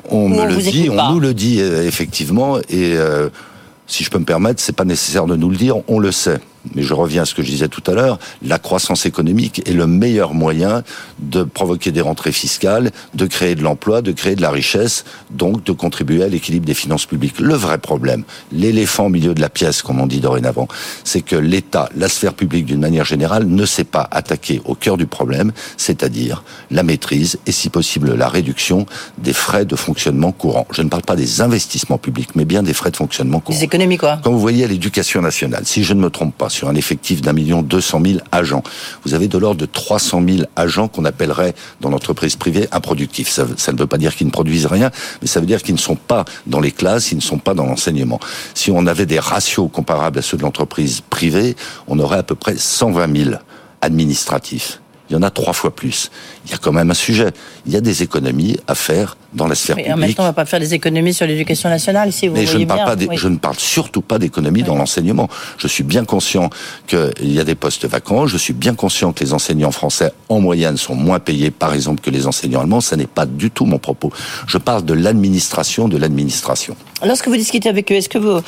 On 0.10 0.28
me 0.28 0.46
le 0.46 0.58
dit, 0.58 0.90
on 0.90 1.14
nous 1.14 1.20
le 1.22 1.34
dit 1.34 1.62
euh, 1.62 1.88
effectivement, 1.88 2.58
et 2.70 2.96
si 3.88 4.04
je 4.04 4.10
peux 4.10 4.20
me 4.20 4.26
permettre, 4.26 4.60
c'est 4.60 4.76
pas 4.76 4.84
nécessaire 4.84 5.28
de 5.28 5.38
nous 5.38 5.50
le 5.50 5.56
dire, 5.56 5.78
on 5.88 6.00
le 6.00 6.12
sait 6.12 6.40
mais 6.76 6.84
je 6.84 6.94
reviens 6.94 7.24
à 7.24 7.26
ce 7.26 7.34
que 7.34 7.42
je 7.42 7.50
disais 7.50 7.68
tout 7.68 7.84
à 7.88 7.94
l'heure, 7.94 8.20
la 8.44 8.60
croissance 8.60 9.06
économique 9.06 9.62
est 9.68 9.74
le 9.74 9.88
meilleur 9.88 10.34
moyen 10.34 10.84
de 11.20 11.44
provoquer 11.44 11.92
des 11.92 12.02
rentrées 12.02 12.32
fiscales, 12.32 12.92
de 13.14 13.26
créer 13.26 13.56
de 13.56 13.64
l'emploi, 13.64 14.02
de 14.02 14.12
créer 14.12 14.36
de 14.36 14.42
la 14.42 14.52
richesse, 14.52 15.06
donc 15.32 15.64
de 15.64 15.72
contribuer 15.72 16.24
à 16.24 16.28
l'équilibre 16.28 16.66
des 16.66 16.74
finances 16.74 17.06
publiques. 17.06 17.40
Le 17.40 17.56
vrai 17.56 17.78
problème, 17.78 18.24
l'éléphant 18.52 19.06
au 19.06 19.10
milieu 19.10 19.34
de 19.34 19.42
la 19.42 19.50
pièce, 19.50 19.82
comme 19.82 20.00
on 20.00 20.08
dit 20.08 20.20
dorénavant, 20.20 20.68
c'est 21.04 21.22
que 21.22 21.36
l'État, 21.36 21.90
la 21.96 22.10
sphère 22.10 22.34
publique 22.34 22.66
d'une 22.66 22.80
manière 22.80 23.06
générale, 23.06 23.46
ne 23.48 23.66
s'est 23.66 23.84
pas 23.84 24.08
attaqué 24.12 24.62
au 24.66 24.76
cœur 24.76 24.98
du 24.98 25.08
problème, 25.08 25.52
c'est-à-dire 25.78 26.44
la 26.72 26.84
maîtrise 26.84 27.40
et 27.46 27.52
si 27.52 27.70
possible 27.70 28.16
la 28.16 28.28
réduction 28.28 28.86
des 29.18 29.34
frais 29.34 29.66
de 29.66 29.76
fonctionnement 29.76 30.32
courant. 30.32 30.68
Je 30.72 30.82
ne 30.82 30.90
parle 30.90 31.04
pas 31.04 31.16
des 31.16 31.42
investissements 31.42 31.98
publics, 31.98 32.36
mais 32.36 32.46
bien 32.46 32.64
des 32.64 32.74
frais 32.74 32.92
de 32.92 32.98
fonctionnement 32.98 33.40
courant. 33.40 33.58
Des 33.58 33.64
économies 33.64 33.98
quoi 33.98 34.20
Quand 34.24 34.32
vous 34.32 34.40
voyez 34.40 34.64
à 34.64 34.68
l'éducation 34.68 35.22
nationale, 35.22 35.64
si 35.66 35.84
je 35.84 35.94
ne 35.94 36.02
me 36.02 36.10
trompe 36.10 36.36
pas, 36.36 36.50
sur 36.58 36.70
un 36.70 36.76
effectif 36.76 37.22
d'un 37.22 37.34
million 37.34 37.62
deux 37.62 37.82
cent 37.82 38.00
mille 38.00 38.24
agents. 38.32 38.64
Vous 39.06 39.14
avez 39.14 39.28
de 39.28 39.38
l'ordre 39.38 39.62
de 39.62 39.68
300 39.68 40.24
000 40.28 40.44
agents 40.56 40.88
qu'on 40.88 41.06
appellerait 41.06 41.54
dans 41.82 41.90
l'entreprise 41.90 42.36
privée 42.36 42.68
improductifs. 42.72 43.30
Ça, 43.30 43.46
ça 43.58 43.72
ne 43.72 43.78
veut 43.78 43.86
pas 43.86 43.98
dire 43.98 44.16
qu'ils 44.16 44.28
ne 44.28 44.32
produisent 44.32 44.66
rien, 44.66 44.90
mais 45.22 45.28
ça 45.28 45.40
veut 45.40 45.46
dire 45.46 45.62
qu'ils 45.62 45.76
ne 45.76 45.80
sont 45.80 45.96
pas 45.96 46.26
dans 46.48 46.60
les 46.60 46.72
classes, 46.72 47.12
ils 47.12 47.18
ne 47.18 47.22
sont 47.22 47.38
pas 47.38 47.54
dans 47.54 47.66
l'enseignement. 47.66 48.20
Si 48.56 48.72
on 48.72 48.88
avait 48.88 49.06
des 49.06 49.20
ratios 49.20 49.70
comparables 49.72 50.18
à 50.18 50.22
ceux 50.24 50.38
de 50.38 50.42
l'entreprise 50.42 51.02
privée, 51.02 51.56
on 51.88 52.00
aurait 52.00 52.18
à 52.18 52.24
peu 52.24 52.36
près 52.36 52.56
120 52.58 53.16
000 53.16 53.36
administratifs 53.82 54.82
il 55.10 55.14
y 55.14 55.16
en 55.16 55.22
a 55.22 55.30
trois 55.30 55.54
fois 55.54 55.74
plus. 55.74 56.12
Il 56.48 56.52
y 56.52 56.54
a 56.54 56.58
quand 56.58 56.72
même 56.72 56.90
un 56.90 56.96
sujet. 56.96 57.28
Il 57.66 57.74
y 57.74 57.76
a 57.76 57.82
des 57.82 58.04
économies 58.04 58.58
à 58.68 58.76
faire 58.76 59.18
dans 59.34 59.48
la 59.48 59.56
sphère 59.56 59.76
Mais 59.76 59.84
publique. 59.84 60.16
Temps, 60.16 60.24
on 60.24 60.26
ne 60.28 60.30
va 60.30 60.34
pas 60.34 60.46
faire 60.46 60.62
des 60.62 60.74
économies 60.74 61.14
sur 61.14 61.28
l'éducation 61.28 61.70
nationale, 61.70 62.14
si 62.14 62.28
vous 62.28 62.36
Mais 62.36 62.46
je 62.46 62.58
ne 62.58 62.66
parle 62.66 62.96
bien. 62.96 63.08
pas, 63.08 63.16
je 63.16 63.28
ne 63.28 63.38
parle 63.38 63.60
surtout 63.60 64.02
pas 64.02 64.18
d'économies 64.18 64.64
dans 64.64 64.76
l'enseignement. 64.76 65.28
Je 65.58 65.68
suis 65.68 65.84
bien 65.84 66.06
conscient 66.06 66.50
qu'il 66.88 67.34
y 67.34 67.40
a 67.40 67.44
des 67.44 67.56
postes 67.56 67.86
vacants. 67.86 68.28
Je 68.28 68.38
suis 68.38 68.54
bien 68.54 68.76
conscient 68.76 69.12
que 69.12 69.24
les 69.24 69.34
enseignants 69.34 69.72
français, 69.72 70.14
en 70.30 70.40
moyenne, 70.40 70.78
sont 70.78 70.96
moins 70.96 71.20
payés, 71.20 71.52
par 71.52 71.74
exemple, 71.74 72.02
que 72.02 72.10
les 72.10 72.28
enseignants 72.28 72.62
allemands. 72.62 72.82
Ça 72.82 72.96
n'est 72.96 73.08
pas 73.08 73.26
du 73.26 73.52
tout 73.52 73.66
mon 73.66 73.78
propos. 73.78 74.12
Je 74.48 74.58
parle 74.58 74.86
de 74.86 74.94
l'administration 74.94 75.90
de 75.90 75.98
l'administration. 75.98 76.78
Lorsque 77.06 77.28
vous 77.28 77.36
discutez 77.36 77.70
avec 77.70 77.92
eux, 77.92 77.96
est-ce 77.96 78.10
que 78.10 78.18
vous, 78.18 78.40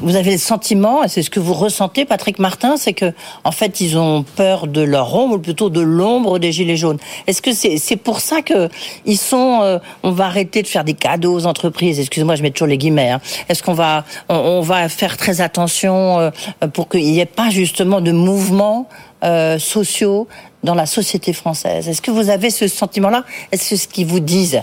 vous 0.00 0.16
avez 0.16 0.32
le 0.32 0.38
sentiment, 0.38 1.02
et 1.02 1.08
c'est 1.08 1.22
ce 1.22 1.30
que 1.30 1.40
vous 1.40 1.54
ressentez, 1.54 2.04
Patrick 2.04 2.38
Martin, 2.38 2.76
c'est 2.76 2.92
que, 2.92 3.12
en 3.42 3.50
fait, 3.50 3.80
ils 3.80 3.96
ont 3.96 4.24
peur 4.36 4.66
de 4.66 4.82
leur 4.82 5.14
ombre, 5.14 5.36
ou 5.36 5.38
plutôt 5.38 5.70
de 5.70 5.80
l'ombre 5.80 6.38
des 6.38 6.52
Gilets 6.52 6.76
jaunes. 6.76 6.98
Est-ce 7.26 7.42
que 7.46 7.78
c'est 7.78 7.96
pour 7.96 8.20
ça 8.20 8.42
que 8.42 8.68
ils 9.04 9.16
sont, 9.16 9.60
euh, 9.62 9.78
on 10.02 10.10
va 10.10 10.26
arrêter 10.26 10.62
de 10.62 10.66
faire 10.66 10.84
des 10.84 10.94
cadeaux 10.94 11.34
aux 11.34 11.46
entreprises, 11.46 12.00
excusez-moi, 12.00 12.34
je 12.34 12.42
mets 12.42 12.50
toujours 12.50 12.68
les 12.68 12.78
guillemets, 12.78 13.10
hein. 13.10 13.20
Est-ce 13.48 13.62
qu'on 13.62 13.74
va, 13.74 14.04
on, 14.28 14.60
va 14.60 14.88
faire 14.88 15.16
très 15.16 15.40
attention 15.40 16.18
euh, 16.18 16.30
pour 16.72 16.88
qu'il 16.88 17.04
n'y 17.04 17.20
ait 17.20 17.26
pas 17.26 17.50
justement 17.50 18.00
de 18.00 18.12
mouvements 18.12 18.88
euh, 19.24 19.58
sociaux 19.58 20.26
dans 20.64 20.74
la 20.74 20.86
société 20.86 21.32
française? 21.32 21.88
Est-ce 21.88 22.02
que 22.02 22.10
vous 22.10 22.30
avez 22.30 22.50
ce 22.50 22.68
sentiment-là? 22.68 23.24
Est-ce 23.52 23.70
que 23.70 23.76
ce 23.76 23.88
qu'ils 23.88 24.06
vous 24.06 24.20
disent? 24.20 24.60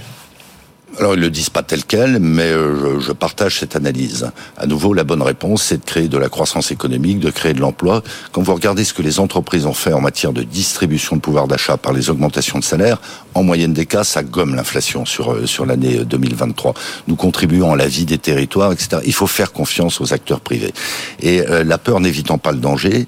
Alors 0.99 1.15
ils 1.15 1.21
le 1.21 1.29
disent 1.29 1.49
pas 1.49 1.63
tel 1.63 1.83
quel, 1.85 2.19
mais 2.19 2.43
euh, 2.43 2.99
je, 2.99 3.07
je, 3.07 3.11
partage 3.11 3.59
cette 3.59 3.75
analyse. 3.75 4.29
À 4.57 4.67
nouveau, 4.67 4.93
la 4.93 5.03
bonne 5.03 5.21
réponse, 5.21 5.63
c'est 5.63 5.77
de 5.77 5.85
créer 5.85 6.07
de 6.07 6.17
la 6.17 6.29
croissance 6.29 6.71
économique, 6.71 7.19
de 7.19 7.31
créer 7.31 7.53
de 7.53 7.59
l'emploi. 7.59 8.03
Quand 8.31 8.41
vous 8.41 8.53
regardez 8.53 8.83
ce 8.83 8.93
que 8.93 9.01
les 9.01 9.19
entreprises 9.19 9.65
ont 9.65 9.73
fait 9.73 9.93
en 9.93 10.01
matière 10.01 10.33
de 10.33 10.43
distribution 10.43 11.15
de 11.15 11.21
pouvoir 11.21 11.47
d'achat 11.47 11.77
par 11.77 11.93
les 11.93 12.09
augmentations 12.09 12.59
de 12.59 12.63
salaire, 12.63 13.01
en 13.33 13.43
moyenne 13.43 13.73
des 13.73 13.85
cas, 13.85 14.03
ça 14.03 14.23
gomme 14.23 14.55
l'inflation 14.55 15.05
sur 15.05 15.33
euh, 15.33 15.45
sur 15.47 15.65
l'année 15.65 16.05
2023. 16.05 16.71
Euh, 16.71 16.73
Nous 17.07 17.15
contribuons 17.15 17.73
à 17.73 17.75
la 17.75 17.87
vie 17.87 18.05
des 18.05 18.19
territoires, 18.19 18.71
etc. 18.71 19.01
Il 19.05 19.13
faut 19.13 19.27
faire 19.27 19.51
confiance 19.51 19.99
aux 19.99 20.13
acteurs 20.13 20.41
privés. 20.41 20.73
Et 21.21 21.41
la 21.47 21.77
peur 21.77 21.99
n'évitant 21.99 22.37
pas 22.37 22.51
le 22.51 22.57
danger, 22.57 23.07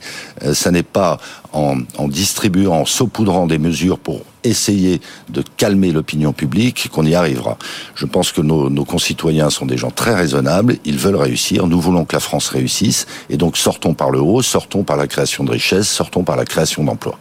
ça 0.53 0.71
n'est 0.71 0.83
pas 0.83 1.17
en, 1.55 2.07
distribuant, 2.07 2.81
en 2.81 2.85
saupoudrant 2.85 3.47
des 3.47 3.57
mesures 3.57 3.97
pour 3.97 4.21
essayer 4.43 5.01
de 5.29 5.43
calmer 5.57 5.91
l'opinion 5.91 6.33
publique 6.33 6.89
qu'on 6.91 7.05
y 7.05 7.15
arrivera. 7.15 7.57
Je 7.95 8.05
pense 8.05 8.31
que 8.31 8.41
nos, 8.41 8.85
concitoyens 8.85 9.49
sont 9.49 9.65
des 9.65 9.77
gens 9.77 9.91
très 9.91 10.13
raisonnables, 10.13 10.77
ils 10.85 10.97
veulent 10.97 11.15
réussir, 11.15 11.67
nous 11.67 11.79
voulons 11.79 12.05
que 12.05 12.15
la 12.15 12.19
France 12.19 12.49
réussisse, 12.49 13.07
et 13.29 13.37
donc 13.37 13.57
sortons 13.57 13.93
par 13.93 14.11
le 14.11 14.19
haut, 14.19 14.41
sortons 14.41 14.83
par 14.83 14.97
la 14.97 15.07
création 15.07 15.43
de 15.43 15.51
richesses, 15.51 15.89
sortons 15.89 16.23
par 16.23 16.35
la 16.35 16.45
création 16.45 16.83
d'emplois. 16.83 17.17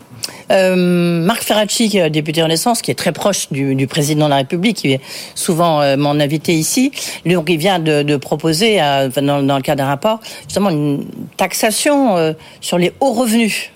Euh, 0.50 1.24
Marc 1.24 1.42
Ferracci, 1.42 2.00
député 2.10 2.42
Renaissance, 2.42 2.82
qui 2.82 2.90
est 2.90 2.94
très 2.94 3.12
proche 3.12 3.50
du, 3.50 3.86
président 3.86 4.26
de 4.26 4.30
la 4.30 4.36
République, 4.36 4.76
qui 4.76 4.92
est 4.92 5.00
souvent 5.34 5.80
euh, 5.80 5.96
mon 5.96 6.20
invité 6.20 6.54
ici, 6.54 6.92
lui, 7.24 7.34
il 7.48 7.58
vient 7.58 7.78
de, 7.78 8.16
proposer, 8.16 8.80
euh, 8.80 9.08
dans, 9.08 9.40
le 9.40 9.62
cadre 9.62 9.78
d'un 9.78 9.86
rapport, 9.86 10.20
justement 10.42 10.70
une 10.70 11.04
taxation 11.36 12.16
euh, 12.16 12.32
sur 12.60 12.78
les 12.78 12.92
hauts 13.00 13.12
revenus. 13.12 13.70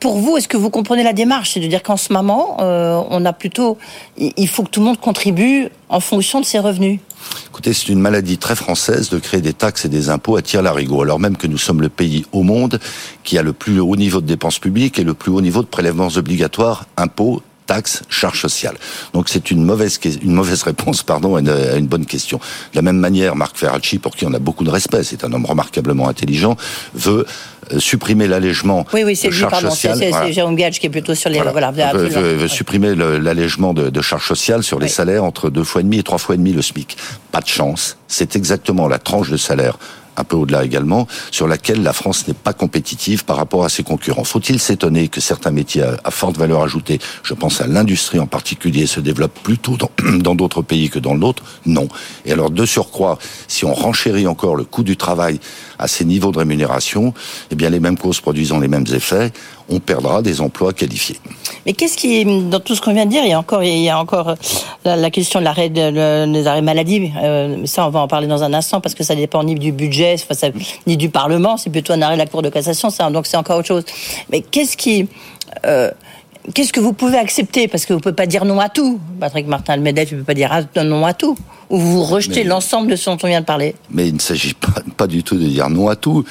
Pour 0.00 0.18
vous, 0.18 0.36
est-ce 0.36 0.48
que 0.48 0.56
vous 0.56 0.70
comprenez 0.70 1.02
la 1.02 1.12
démarche? 1.12 1.52
C'est 1.54 1.60
de 1.60 1.66
dire 1.66 1.82
qu'en 1.82 1.96
ce 1.96 2.12
moment, 2.12 2.58
euh, 2.60 3.00
on 3.10 3.24
a 3.24 3.32
plutôt, 3.32 3.78
il 4.18 4.48
faut 4.48 4.62
que 4.62 4.70
tout 4.70 4.80
le 4.80 4.86
monde 4.86 5.00
contribue 5.00 5.68
en 5.88 6.00
fonction 6.00 6.40
de 6.40 6.44
ses 6.44 6.58
revenus. 6.58 7.00
Écoutez, 7.48 7.72
c'est 7.72 7.88
une 7.88 8.00
maladie 8.00 8.38
très 8.38 8.56
française 8.56 9.08
de 9.10 9.18
créer 9.18 9.40
des 9.40 9.52
taxes 9.52 9.84
et 9.84 9.88
des 9.88 10.10
impôts 10.10 10.36
à 10.36 10.42
tir 10.42 10.62
larigot, 10.62 11.02
alors 11.02 11.18
même 11.18 11.36
que 11.36 11.46
nous 11.46 11.58
sommes 11.58 11.80
le 11.80 11.88
pays 11.88 12.26
au 12.32 12.42
monde 12.42 12.78
qui 13.24 13.38
a 13.38 13.42
le 13.42 13.52
plus 13.52 13.80
haut 13.80 13.96
niveau 13.96 14.20
de 14.20 14.26
dépenses 14.26 14.58
publiques 14.58 14.98
et 14.98 15.04
le 15.04 15.14
plus 15.14 15.32
haut 15.32 15.40
niveau 15.40 15.62
de 15.62 15.68
prélèvements 15.68 16.08
obligatoires, 16.08 16.86
impôts, 16.96 17.42
taxes, 17.66 18.02
charges 18.08 18.40
sociales. 18.40 18.76
Donc 19.12 19.28
c'est 19.28 19.50
une 19.50 19.64
mauvaise 19.64 19.98
une 20.22 20.32
mauvaise 20.32 20.62
réponse 20.62 21.02
pardon 21.02 21.36
à 21.36 21.40
une, 21.40 21.86
bonne 21.86 22.06
question. 22.06 22.38
De 22.38 22.76
la 22.76 22.82
même 22.82 22.98
manière, 22.98 23.36
Marc 23.36 23.56
Ferracci, 23.56 23.98
pour 23.98 24.14
qui 24.16 24.24
on 24.24 24.32
a 24.32 24.38
beaucoup 24.38 24.64
de 24.64 24.70
respect, 24.70 25.02
c'est 25.02 25.24
un 25.24 25.32
homme 25.32 25.46
remarquablement 25.46 26.08
intelligent, 26.08 26.56
veut 26.94 27.26
euh, 27.26 27.55
supprimer 27.78 28.26
l'allègement 28.26 28.86
oui, 28.92 29.02
oui, 29.04 29.16
c'est 29.16 29.28
lui, 29.28 29.42
pardon, 29.42 29.70
C'est 29.70 30.32
Jérôme 30.32 30.56
Gage 30.56 30.78
qui 30.80 30.86
est 30.86 30.90
plutôt 30.90 31.14
sur 31.14 31.30
les... 31.30 31.40
Voilà, 31.40 31.70
veut, 31.70 32.48
supprimer 32.48 32.94
l'allègement 32.94 33.74
de, 33.74 33.90
de, 33.90 34.00
charges 34.00 34.26
sociales 34.26 34.62
sur 34.62 34.78
les 34.78 34.88
salaires 34.88 35.24
entre 35.24 35.50
deux 35.50 35.64
fois 35.64 35.80
et 35.80 35.84
demi 35.84 35.98
et 35.98 36.02
trois 36.02 36.18
fois 36.18 36.34
et 36.34 36.38
demi 36.38 36.52
le 36.52 36.62
SMIC. 36.62 36.96
Pas 37.32 37.40
de 37.40 37.46
chance. 37.46 37.96
C'est 38.08 38.36
exactement 38.36 38.88
la 38.88 38.98
tranche 38.98 39.30
de 39.30 39.36
salaire 39.36 39.78
un 40.16 40.24
peu 40.24 40.36
au-delà 40.36 40.64
également, 40.64 41.06
sur 41.30 41.46
laquelle 41.46 41.82
la 41.82 41.92
France 41.92 42.26
n'est 42.28 42.34
pas 42.34 42.52
compétitive 42.52 43.24
par 43.24 43.36
rapport 43.36 43.64
à 43.64 43.68
ses 43.68 43.82
concurrents. 43.82 44.24
Faut-il 44.24 44.60
s'étonner 44.60 45.08
que 45.08 45.20
certains 45.20 45.50
métiers 45.50 45.82
à, 45.82 46.10
forte 46.10 46.36
valeur 46.36 46.62
ajoutée, 46.62 46.98
je 47.22 47.34
pense 47.34 47.60
à 47.60 47.66
l'industrie 47.66 48.18
en 48.18 48.26
particulier, 48.26 48.86
se 48.86 49.00
développent 49.00 49.38
plutôt 49.42 49.76
dans 49.76 50.34
d'autres 50.34 50.62
pays 50.62 50.90
que 50.90 50.98
dans 50.98 51.14
l'autre 51.14 51.42
Non. 51.66 51.88
Et 52.24 52.32
alors, 52.32 52.50
de 52.50 52.64
surcroît, 52.64 53.18
si 53.48 53.64
on 53.64 53.74
renchérit 53.74 54.26
encore 54.26 54.56
le 54.56 54.64
coût 54.64 54.82
du 54.82 54.96
travail 54.96 55.40
à 55.78 55.88
ces 55.88 56.04
niveaux 56.04 56.32
de 56.32 56.38
rémunération, 56.38 57.12
eh 57.50 57.54
bien, 57.54 57.70
les 57.70 57.80
mêmes 57.80 57.98
causes 57.98 58.20
produisant 58.20 58.58
les 58.58 58.68
mêmes 58.68 58.86
effets, 58.92 59.32
on 59.68 59.80
perdra 59.80 60.22
des 60.22 60.40
emplois 60.40 60.72
qualifiés. 60.72 61.18
Mais 61.64 61.72
qu'est-ce 61.72 61.96
qui, 61.96 62.24
dans 62.24 62.60
tout 62.60 62.74
ce 62.74 62.80
qu'on 62.80 62.92
vient 62.92 63.06
de 63.06 63.10
dire, 63.10 63.24
il 63.24 63.30
y 63.30 63.32
a 63.32 63.38
encore, 63.38 63.62
il 63.62 63.82
y 63.82 63.88
a 63.88 63.98
encore 63.98 64.34
la, 64.84 65.10
question 65.10 65.40
de 65.40 65.44
l'arrêt 65.44 65.68
des 65.68 66.46
arrêts 66.46 66.62
maladie. 66.62 67.10
Euh, 67.22 67.66
ça, 67.66 67.86
on 67.86 67.90
va 67.90 68.00
en 68.00 68.08
parler 68.08 68.28
dans 68.28 68.42
un 68.42 68.54
instant 68.54 68.80
parce 68.80 68.94
que 68.94 69.02
ça 69.02 69.14
dépend 69.14 69.42
ni 69.42 69.54
du 69.54 69.72
budget, 69.72 70.16
ni 70.86 70.96
du 70.96 71.08
Parlement. 71.08 71.56
C'est 71.56 71.70
plutôt 71.70 71.92
un 71.92 72.02
arrêt 72.02 72.14
de 72.14 72.20
la 72.20 72.26
Cour 72.26 72.42
de 72.42 72.48
cassation. 72.48 72.88
Donc 73.10 73.26
c'est 73.26 73.36
encore 73.36 73.58
autre 73.58 73.68
chose. 73.68 73.84
Mais 74.30 74.40
qu'est-ce 74.40 74.76
qui 74.76 75.08
euh, 75.64 75.90
Qu'est-ce 76.54 76.72
que 76.72 76.80
vous 76.80 76.92
pouvez 76.92 77.18
accepter? 77.18 77.68
Parce 77.68 77.86
que 77.86 77.92
vous 77.92 77.98
ne 77.98 78.02
pouvez 78.02 78.14
pas 78.14 78.26
dire 78.26 78.44
non 78.44 78.60
à 78.60 78.68
tout. 78.68 79.00
Patrick 79.18 79.46
Martin, 79.46 79.76
le 79.76 79.82
MEDEF, 79.82 80.12
ne 80.12 80.18
peut 80.18 80.24
pas 80.24 80.34
dire 80.34 80.50
non 80.84 81.04
à 81.04 81.12
tout. 81.14 81.36
Ou 81.70 81.78
vous 81.78 82.04
rejetez 82.04 82.44
l'ensemble 82.44 82.90
de 82.90 82.96
ce 82.96 83.10
dont 83.10 83.18
on 83.22 83.26
vient 83.26 83.40
de 83.40 83.46
parler 83.46 83.74
Mais 83.90 84.08
il 84.08 84.14
ne 84.14 84.20
s'agit 84.20 84.54
pas, 84.60 84.82
pas 84.96 85.06
du 85.06 85.24
tout 85.24 85.36
de 85.36 85.44
dire 85.44 85.68
non 85.68 85.88
à 85.88 85.96
tout. 85.96 86.24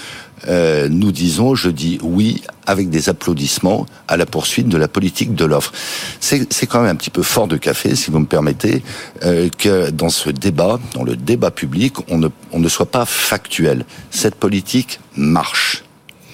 Euh, 0.47 0.89
nous 0.89 1.11
disons, 1.11 1.55
je 1.55 1.69
dis 1.69 1.97
oui 2.03 2.43
avec 2.65 2.89
des 2.89 3.09
applaudissements 3.09 3.85
à 4.07 4.17
la 4.17 4.25
poursuite 4.25 4.67
de 4.67 4.77
la 4.77 4.87
politique 4.87 5.33
de 5.33 5.45
l'offre. 5.45 5.71
C'est 6.19 6.67
quand 6.67 6.81
même 6.81 6.91
un 6.91 6.95
petit 6.95 7.09
peu 7.09 7.23
fort 7.23 7.47
de 7.47 7.57
café, 7.57 7.95
si 7.95 8.11
vous 8.11 8.19
me 8.19 8.25
permettez, 8.25 8.83
euh, 9.23 9.49
que 9.57 9.89
dans 9.89 10.09
ce 10.09 10.29
débat, 10.29 10.79
dans 10.93 11.03
le 11.03 11.15
débat 11.15 11.51
public, 11.51 11.95
on 12.09 12.17
ne, 12.17 12.27
on 12.51 12.59
ne 12.59 12.69
soit 12.69 12.91
pas 12.91 13.05
factuel. 13.05 13.85
Cette 14.11 14.35
politique 14.35 14.99
marche. 15.15 15.83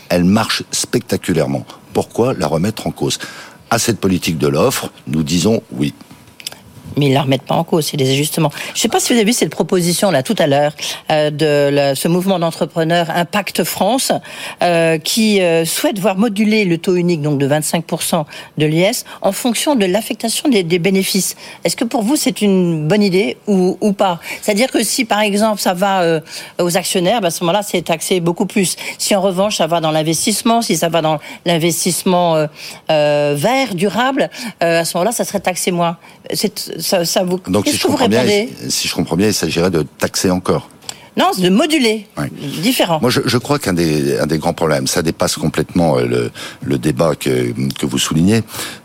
Elle 0.10 0.26
marche 0.26 0.64
spectaculairement. 0.72 1.66
Pourquoi 1.94 2.34
la 2.34 2.48
remettre 2.48 2.88
en 2.88 2.92
cause? 2.92 3.20
À 3.74 3.80
cette 3.80 4.02
politique 4.02 4.38
de 4.38 4.50
l'offre, 4.50 4.92
nous 5.08 5.24
disons 5.24 5.64
oui 5.72 5.94
mais 6.98 7.08
ils 7.08 7.14
la 7.14 7.22
remettent 7.22 7.44
pas 7.44 7.56
en 7.56 7.64
cause, 7.64 7.88
c'est 7.88 7.98
des 7.98 8.12
ajustements. 8.12 8.52
Je 8.68 8.72
ne 8.72 8.78
sais 8.78 8.88
pas 8.88 9.00
si 9.00 9.14
vous 9.14 9.20
avez 9.20 9.26
vu 9.26 9.34
cette 9.34 9.50
proposition 9.50 10.12
là 10.12 10.24
tout 10.24 10.36
à 10.38 10.48
l'heure 10.48 10.74
euh, 11.10 11.30
de 11.30 11.96
ce 11.96 12.08
mouvement 12.08 12.40
d'entrepreneurs 12.40 13.10
Impact 13.10 13.64
France 13.64 14.12
euh, 14.62 14.98
qui 14.98 15.42
euh, 15.42 15.66
souhaite 15.66 16.00
voir 16.00 16.18
moduler 16.18 16.66
le 16.66 16.78
taux 16.78 16.96
unique 16.96 17.22
donc 17.22 17.40
de 17.40 17.48
25% 17.48 18.26
de 18.58 18.66
l'IS 18.66 19.06
en 19.22 19.32
fonction 19.32 19.76
de 19.76 19.86
l'affectation 19.86 20.50
des, 20.50 20.64
bénéfices. 20.80 21.36
Est-ce 21.64 21.76
que 21.76 21.84
pour 21.84 22.04
vous 22.04 22.16
c'est 22.16 22.42
une 22.42 22.88
bonne 22.88 23.04
idée 23.04 23.38
ou, 23.48 23.94
pas? 23.94 24.20
C'est-à-dire 24.42 24.72
que 24.72 24.84
si 24.84 25.06
par 25.06 25.20
exemple 25.20 25.62
ça 25.62 25.74
va 25.74 26.22
aux 26.60 26.78
actionnaires, 26.78 27.22
ben, 27.22 27.28
à 27.28 27.32
ce 27.32 27.44
moment-là 27.44 27.62
c'est 27.62 27.82
taxé 27.84 28.20
beaucoup 28.20 28.46
plus. 28.46 28.76
Si 28.98 29.16
en 29.16 29.22
revanche 29.22 29.58
ça 29.58 29.68
va 29.68 29.80
dans 29.80 29.92
l'investissement, 29.92 30.62
si 30.62 30.76
ça 30.78 30.90
va 30.90 31.02
dans 31.02 31.20
l'investissement 31.46 32.48
vert, 32.88 33.76
durable, 33.76 34.30
à 34.60 34.86
ce 34.86 34.98
moment-là 34.98 35.12
ça 35.12 35.26
serait 35.26 35.40
taxé 35.40 35.72
moins. 35.72 35.98
Ça, 36.82 37.24
vous. 37.24 37.40
Donc, 37.48 37.68
si 37.68 37.78
je, 37.78 37.88
comprends 37.88 38.08
bien, 38.08 38.26
si 38.70 38.88
je 38.88 38.94
comprends 38.94 39.16
bien, 39.16 39.28
il 39.28 39.34
s'agirait 39.34 39.72
de 39.72 39.84
taxer 39.84 40.30
encore. 40.30 40.70
Non, 41.18 41.32
c'est 41.34 41.42
de 41.42 41.50
moduler. 41.50 42.08
Différent. 42.62 43.00
Moi, 43.02 43.10
je, 43.10 43.20
je 43.26 43.38
crois 43.38 43.60
qu'un 43.60 43.74
des, 43.74 44.18
un 44.18 44.28
des 44.28 44.38
grands 44.38 44.54
problèmes, 44.54 44.88
ça 44.88 45.02
dépasse 45.02 45.36
complètement 45.36 45.98
euh, 45.98 46.06
le, 46.06 46.32
le 46.64 46.78
débat 46.78 47.16
que, 47.16 47.52
que 47.78 47.86
vous 47.86 47.98
soulignez. 47.98 48.44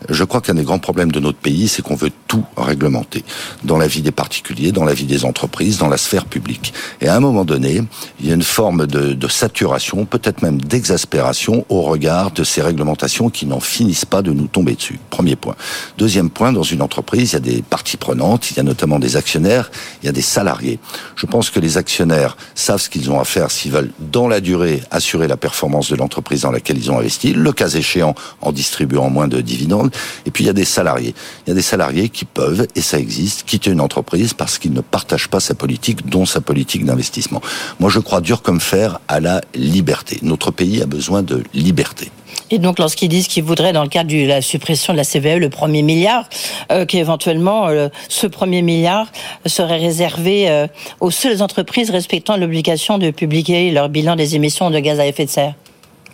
Je 0.09 0.23
crois 0.25 0.41
qu'un 0.41 0.55
des 0.55 0.63
grands 0.63 0.79
problèmes 0.79 1.11
de 1.11 1.21
notre 1.21 1.37
pays, 1.37 1.69
c'est 1.69 1.81
qu'on 1.81 1.95
veut 1.95 2.11
tout 2.27 2.43
réglementer. 2.57 3.23
Dans 3.63 3.77
la 3.77 3.87
vie 3.87 4.01
des 4.01 4.11
particuliers, 4.11 4.73
dans 4.73 4.83
la 4.83 4.93
vie 4.93 5.05
des 5.05 5.23
entreprises, 5.23 5.77
dans 5.77 5.87
la 5.87 5.95
sphère 5.97 6.25
publique. 6.25 6.73
Et 6.99 7.07
à 7.07 7.15
un 7.15 7.21
moment 7.21 7.45
donné, 7.45 7.81
il 8.19 8.27
y 8.27 8.31
a 8.31 8.35
une 8.35 8.43
forme 8.43 8.87
de, 8.87 9.13
de 9.13 9.27
saturation, 9.29 10.05
peut-être 10.05 10.41
même 10.41 10.59
d'exaspération 10.59 11.65
au 11.69 11.83
regard 11.83 12.31
de 12.31 12.43
ces 12.43 12.61
réglementations 12.61 13.29
qui 13.29 13.45
n'en 13.45 13.61
finissent 13.61 14.05
pas 14.05 14.21
de 14.21 14.33
nous 14.33 14.47
tomber 14.47 14.75
dessus. 14.75 14.99
Premier 15.09 15.37
point. 15.37 15.55
Deuxième 15.97 16.29
point, 16.29 16.51
dans 16.51 16.63
une 16.63 16.81
entreprise, 16.81 17.31
il 17.31 17.33
y 17.33 17.37
a 17.37 17.39
des 17.39 17.61
parties 17.61 17.97
prenantes, 17.97 18.51
il 18.51 18.57
y 18.57 18.59
a 18.59 18.63
notamment 18.63 18.99
des 18.99 19.15
actionnaires, 19.15 19.71
il 20.03 20.07
y 20.07 20.09
a 20.09 20.11
des 20.11 20.21
salariés. 20.21 20.79
Je 21.15 21.25
pense 21.25 21.49
que 21.49 21.61
les 21.61 21.77
actionnaires 21.77 22.16
savent 22.55 22.81
ce 22.81 22.89
qu'ils 22.89 23.11
ont 23.11 23.19
à 23.19 23.25
faire 23.25 23.51
s'ils 23.51 23.71
veulent, 23.71 23.91
dans 23.99 24.27
la 24.27 24.39
durée, 24.39 24.81
assurer 24.91 25.27
la 25.27 25.37
performance 25.37 25.89
de 25.89 25.95
l'entreprise 25.95 26.41
dans 26.41 26.51
laquelle 26.51 26.77
ils 26.77 26.91
ont 26.91 26.99
investi, 26.99 27.33
le 27.33 27.51
cas 27.51 27.69
échéant 27.69 28.15
en 28.41 28.51
distribuant 28.51 29.09
moins 29.09 29.27
de 29.27 29.41
dividendes. 29.41 29.91
Et 30.25 30.31
puis 30.31 30.43
il 30.43 30.47
y 30.47 30.49
a 30.49 30.53
des 30.53 30.65
salariés. 30.65 31.13
Il 31.45 31.49
y 31.49 31.51
a 31.51 31.55
des 31.55 31.61
salariés 31.61 32.09
qui 32.09 32.25
peuvent, 32.25 32.67
et 32.75 32.81
ça 32.81 32.99
existe, 32.99 33.43
quitter 33.43 33.71
une 33.71 33.81
entreprise 33.81 34.33
parce 34.33 34.57
qu'ils 34.57 34.73
ne 34.73 34.81
partagent 34.81 35.29
pas 35.29 35.39
sa 35.39 35.53
politique, 35.53 36.07
dont 36.07 36.25
sa 36.25 36.41
politique 36.41 36.85
d'investissement. 36.85 37.41
Moi, 37.79 37.89
je 37.89 37.99
crois 37.99 38.21
dur 38.21 38.41
comme 38.41 38.59
fer 38.59 38.99
à 39.07 39.19
la 39.19 39.41
liberté. 39.53 40.19
Notre 40.21 40.51
pays 40.51 40.81
a 40.81 40.85
besoin 40.85 41.23
de 41.23 41.43
liberté. 41.53 42.11
Et 42.49 42.59
donc, 42.59 42.79
lorsqu'ils 42.79 43.09
disent 43.09 43.27
qu'ils 43.27 43.43
voudraient, 43.43 43.73
dans 43.73 43.83
le 43.83 43.89
cadre 43.89 44.09
de 44.09 44.25
la 44.25 44.41
suppression 44.41 44.93
de 44.93 44.97
la 44.97 45.03
CVE, 45.03 45.39
le 45.39 45.49
premier 45.49 45.81
milliard, 45.81 46.29
euh, 46.71 46.85
qu'éventuellement, 46.85 47.67
euh, 47.67 47.89
ce 48.07 48.25
premier 48.25 48.61
milliard 48.61 49.11
serait 49.45 49.77
réservé 49.77 50.49
euh, 50.49 50.67
aux 51.01 51.11
seules 51.11 51.41
entreprises 51.41 51.89
respectant 51.89 52.37
l'obligation 52.37 52.97
de 52.97 53.11
publier 53.11 53.71
leur 53.71 53.89
bilan 53.89 54.15
des 54.15 54.35
émissions 54.35 54.69
de 54.69 54.79
gaz 54.79 54.99
à 54.99 55.07
effet 55.07 55.25
de 55.25 55.29
serre. 55.29 55.53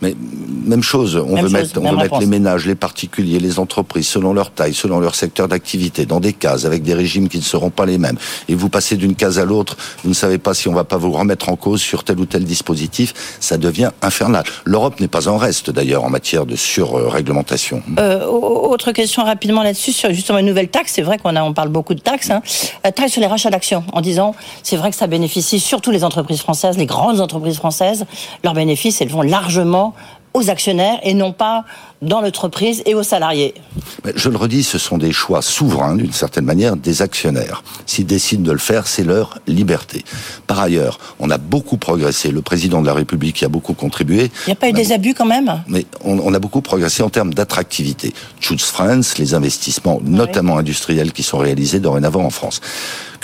Mais 0.04 0.14
même 0.66 0.82
chose, 0.82 1.16
on 1.16 1.40
veut 1.40 1.48
mettre, 1.48 1.80
on 1.80 1.90
veut 1.90 1.96
mettre 1.96 2.18
les 2.18 2.26
ménages, 2.26 2.66
les 2.66 2.74
particuliers, 2.74 3.38
les 3.38 3.58
entreprises, 3.58 4.06
selon 4.06 4.34
leur 4.34 4.50
taille, 4.50 4.74
selon 4.74 5.00
leur 5.00 5.14
secteur 5.14 5.48
d'activité, 5.48 6.04
dans 6.04 6.20
des 6.20 6.34
cases, 6.34 6.66
avec 6.66 6.82
des 6.82 6.92
régimes 6.92 7.28
qui 7.28 7.38
ne 7.38 7.42
seront 7.42 7.70
pas 7.70 7.86
les 7.86 7.96
mêmes. 7.96 8.18
Et 8.48 8.54
vous 8.54 8.68
passez 8.68 8.96
d'une 8.96 9.14
case 9.14 9.38
à 9.38 9.46
l'autre, 9.46 9.78
vous 10.02 10.10
ne 10.10 10.14
savez 10.14 10.36
pas 10.36 10.52
si 10.52 10.68
on 10.68 10.74
va 10.74 10.84
pas 10.84 10.98
vous 10.98 11.10
remettre 11.10 11.48
en 11.48 11.56
cause 11.56 11.80
sur 11.80 12.04
tel 12.04 12.20
ou 12.20 12.26
tel 12.26 12.44
dispositif, 12.44 13.14
ça 13.40 13.56
devient 13.56 13.90
infernal. 14.02 14.44
L'Europe 14.66 15.00
n'est 15.00 15.08
pas 15.08 15.26
en 15.28 15.38
reste 15.38 15.70
d'ailleurs 15.70 16.04
en 16.04 16.10
matière 16.10 16.44
de 16.44 16.54
surréglementation. 16.54 17.82
Euh, 17.98 18.26
autre 18.26 18.92
question 18.92 19.24
rapidement 19.24 19.62
là-dessus, 19.62 19.92
sur 19.92 20.12
justement 20.12 20.38
une 20.38 20.46
nouvelle 20.46 20.68
taxe, 20.68 20.92
c'est 20.94 21.02
vrai 21.02 21.16
qu'on 21.16 21.34
on 21.34 21.54
parle 21.54 21.70
beaucoup 21.70 21.94
de 21.94 22.00
taxes, 22.00 22.30
hein. 22.30 22.42
Euh, 22.86 22.90
taxe 22.90 23.12
sur 23.12 23.22
les 23.22 23.26
rachats 23.26 23.50
d'actions, 23.50 23.84
en 23.94 24.02
disant, 24.02 24.34
c'est 24.62 24.76
vrai 24.76 24.90
que 24.90 24.96
ça 24.96 25.06
bénéficie 25.06 25.60
surtout 25.60 25.90
les 25.90 26.04
entreprises 26.04 26.40
françaises, 26.40 26.76
les 26.76 26.86
grandes 26.86 27.20
entreprises 27.20 27.56
françaises, 27.56 28.04
leurs 28.42 28.54
bénéfices, 28.54 29.00
elles 29.00 29.08
vont 29.08 29.22
largement 29.22 29.93
aux 30.34 30.50
actionnaires 30.50 30.98
et 31.04 31.14
non 31.14 31.32
pas 31.32 31.64
dans 32.02 32.20
l'entreprise 32.20 32.82
et 32.86 32.94
aux 32.94 33.04
salariés. 33.04 33.54
Je 34.14 34.28
le 34.28 34.36
redis, 34.36 34.64
ce 34.64 34.78
sont 34.78 34.98
des 34.98 35.12
choix 35.12 35.40
souverains, 35.40 35.96
d'une 35.96 36.12
certaine 36.12 36.44
manière, 36.44 36.76
des 36.76 37.02
actionnaires. 37.02 37.62
S'ils 37.86 38.04
décident 38.04 38.42
de 38.42 38.52
le 38.52 38.58
faire, 38.58 38.86
c'est 38.86 39.04
leur 39.04 39.38
liberté. 39.46 40.04
Par 40.46 40.60
ailleurs, 40.60 40.98
on 41.20 41.30
a 41.30 41.38
beaucoup 41.38 41.78
progressé. 41.78 42.30
Le 42.30 42.42
président 42.42 42.82
de 42.82 42.86
la 42.86 42.94
République 42.94 43.40
y 43.40 43.44
a 43.44 43.48
beaucoup 43.48 43.74
contribué. 43.74 44.30
Il 44.46 44.48
n'y 44.48 44.52
a 44.52 44.56
pas 44.56 44.68
eu 44.68 44.72
des 44.72 44.92
abus 44.92 45.14
quand 45.14 45.24
même? 45.24 45.62
Mais 45.68 45.86
on, 46.02 46.34
a 46.34 46.38
beaucoup 46.38 46.60
progressé 46.60 47.02
en 47.02 47.10
termes 47.10 47.32
d'attractivité. 47.32 48.12
Choose 48.40 48.64
France, 48.64 49.18
les 49.18 49.34
investissements, 49.34 50.00
notamment 50.04 50.58
industriels, 50.58 51.12
qui 51.12 51.22
sont 51.22 51.38
réalisés 51.38 51.78
dorénavant 51.78 52.24
en 52.24 52.30
France. 52.30 52.60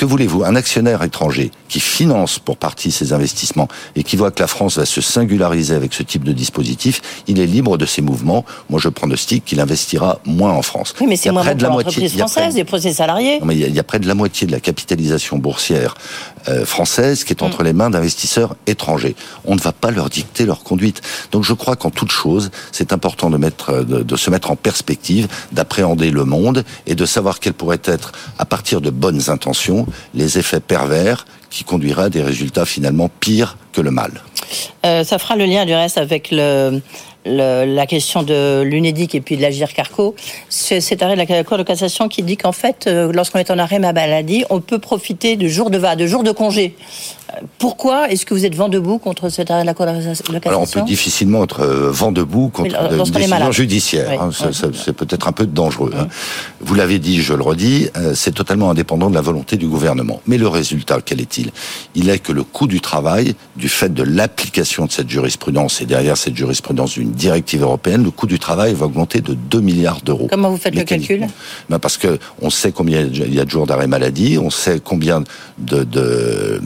Que 0.01 0.07
voulez-vous 0.07 0.45
Un 0.45 0.57
actionnaire 0.57 1.03
étranger 1.03 1.51
qui 1.69 1.79
finance 1.79 2.39
pour 2.39 2.57
partie 2.57 2.91
ces 2.91 3.13
investissements 3.13 3.69
et 3.97 4.03
qui 4.03 4.17
voit 4.17 4.31
que 4.31 4.41
la 4.41 4.47
France 4.47 4.79
va 4.79 4.87
se 4.87 5.03
singulariser 5.03 5.75
avec 5.75 5.93
ce 5.93 6.03
type 6.03 6.25
de 6.25 6.33
dispositif, 6.33 7.03
il 7.27 7.39
est 7.39 7.45
libre 7.47 7.77
de 7.77 7.85
ses 7.85 8.01
mouvements. 8.01 8.47
Moi, 8.71 8.81
je 8.83 8.89
pronostique 8.89 9.45
qu'il 9.45 9.61
investira 9.61 10.21
moins 10.25 10.53
en 10.53 10.63
France. 10.63 10.95
Oui, 11.03 11.07
mais 11.07 11.17
c'est 11.17 11.31
moins 11.31 11.43
près 11.43 11.55
de 11.55 11.63
la 11.63 11.69
moitié 11.69 12.09
française 12.09 12.59
pour 12.67 12.79
ses 12.79 12.95
salariés. 12.95 13.41
mais 13.45 13.55
il 13.55 13.75
y, 13.75 13.79
a, 13.79 13.83
près 13.83 13.99
de 13.99 14.09
la 14.09 14.15
moitié 14.15 14.47
de 14.47 14.53
la 14.53 14.61
capitalisation 14.61 15.37
boursière 15.37 15.95
euh, 16.49 16.65
française 16.65 17.23
qui 17.23 17.35
est 17.35 17.43
entre 17.43 17.63
mm. 17.63 17.67
les 17.67 17.73
mains 17.75 17.91
d'investisseurs 17.91 18.57
étrangers. 18.67 19.15
On 19.45 19.55
ne 19.55 19.61
va 19.61 19.73
pas 19.73 19.91
leur 19.91 20.09
dicter 20.09 20.47
leur 20.47 20.63
conduite. 20.63 21.03
Donc, 21.31 21.45
je 21.45 21.53
crois 21.53 21.77
qu'en 21.77 21.91
toute 21.91 22.11
chose, 22.11 22.51
c'est 22.73 22.95
important 22.95 23.29
de 23.29 23.37
mettre, 23.37 23.85
de, 23.85 24.03
de 24.03 24.17
se 24.17 24.31
mettre 24.31 24.51
en 24.51 24.57
perspective, 24.57 25.29
d'appréhender 25.53 26.11
le 26.11 26.25
monde 26.25 26.65
et 26.87 26.95
de 26.95 27.05
savoir 27.05 27.39
quelles 27.39 27.53
pourraient 27.53 27.83
être, 27.85 28.13
à 28.39 28.47
partir 28.47 28.81
de 28.81 28.89
bonnes 28.89 29.29
intentions, 29.29 29.87
les 30.15 30.39
effets 30.39 30.61
pervers 30.61 31.25
qui 31.51 31.65
conduiraient 31.65 32.05
à 32.05 32.11
des 32.11 32.23
résultats 32.23 32.65
finalement 32.65 33.11
pires 33.21 33.57
que 33.73 33.81
le 33.81 33.91
mal. 33.91 34.23
Euh, 34.85 35.05
ça 35.05 35.19
fera 35.19 35.37
le 35.37 35.45
lien 35.45 35.65
du 35.67 35.75
reste 35.75 35.99
avec 35.99 36.31
la 36.31 37.87
question 37.87 38.23
de 38.23 38.63
l'UNEDIC 38.63 39.15
et 39.15 39.21
puis 39.21 39.37
de 39.37 39.43
l'Agir 39.43 39.73
Carco, 39.73 40.15
c'est 40.49 40.81
cet 40.81 41.03
arrêt 41.03 41.15
de 41.15 41.19
la 41.19 41.45
Cour 41.45 41.59
de 41.59 41.63
cassation 41.63 42.09
qui 42.09 42.23
dit 42.23 42.37
qu'en 42.37 42.53
fait, 42.53 42.87
euh, 42.87 43.13
lorsqu'on 43.13 43.39
est 43.39 43.51
en 43.51 43.59
arrêt 43.59 43.79
maladie, 43.79 44.45
on 44.51 44.61
peut 44.61 44.79
profiter 44.79 45.37
de 45.37 45.49
jours 45.49 45.71
de 45.71 45.79
va, 45.79 45.97
de 45.97 46.07
jours 46.07 46.23
de 46.23 46.33
congé. 46.33 46.75
Pourquoi 47.59 48.11
est-ce 48.11 48.27
que 48.27 48.35
vous 48.35 48.45
êtes 48.45 48.55
vent 48.55 48.69
debout 48.69 48.99
contre 48.99 49.29
cet 49.29 49.51
arrêt 49.51 49.63
de 49.63 49.67
la 49.67 49.75
Cour 49.75 49.87
de 49.87 49.93
cassation 49.93 50.25
Alors 50.45 50.63
on 50.63 50.67
peut 50.67 50.83
difficilement 50.83 51.45
être 51.45 51.61
euh, 51.61 51.91
vent 51.91 52.13
debout 52.13 52.49
contre 52.49 52.77
une 52.93 52.99
décision 52.99 53.53
judiciaire. 53.53 54.23
Hein. 54.23 54.31
c'est 54.33 54.93
peut-être 54.93 55.29
un 55.29 55.33
peu 55.33 55.47
dangereux. 55.47 55.93
Hein. 55.99 56.09
Vous 56.61 56.75
l'avez 56.75 56.99
dit, 56.99 57.23
je 57.23 57.35
le 57.35 57.43
redis, 57.43 57.89
euh, 57.97 58.15
c'est 58.15 58.33
totalement 58.33 58.71
indépendant 58.71 59.11
de 59.11 59.15
la 59.15 59.21
volonté 59.21 59.57
du 59.57 59.67
gouvernement. 59.67 60.21
Mais 60.27 60.39
le 60.39 60.49
résultat, 60.49 60.99
quel 61.05 61.21
est-il? 61.21 61.51
Il 61.95 62.09
est 62.09 62.19
que 62.19 62.33
le 62.33 62.43
coût 62.43 62.67
du 62.67 62.81
travail, 62.81 63.35
du 63.57 63.69
fait 63.69 63.93
de 63.93 64.03
l'application 64.03 64.87
de 64.87 64.93
cette 64.93 65.09
jurisprudence 65.09 65.81
et 65.81 65.87
derrière 65.87 66.17
cette 66.17 66.37
jurisprudence 66.37 66.93
d'une 66.95 67.13
directive 67.13 67.63
européenne, 67.63 68.05
le 68.05 68.11
coût 68.11 68.27
du 68.27 68.39
travail 68.39 68.75
va 68.75 68.87
augmenter 68.87 69.21
de 69.21 69.35
2 69.35 69.61
milliards 69.61 70.01
d'euros. 70.03 70.29
Comment 70.31 70.51
vous 70.51 70.57
faites 70.57 70.75
le 70.75 70.85
calcul? 70.85 71.27
Ben 71.69 71.79
Parce 71.79 71.97
que 71.97 72.19
on 72.41 72.51
sait 72.51 72.73
combien 72.73 73.01
il 73.01 73.35
y 73.35 73.41
a 73.41 73.45
de 73.45 73.51
jours 73.51 73.67
d'arrêt 73.67 73.87
maladie, 73.87 74.39
on 74.39 74.51
sait 74.51 74.81
combien 74.83 75.23
de, 75.59 75.85
de 75.85 76.01
euh, 76.01 76.59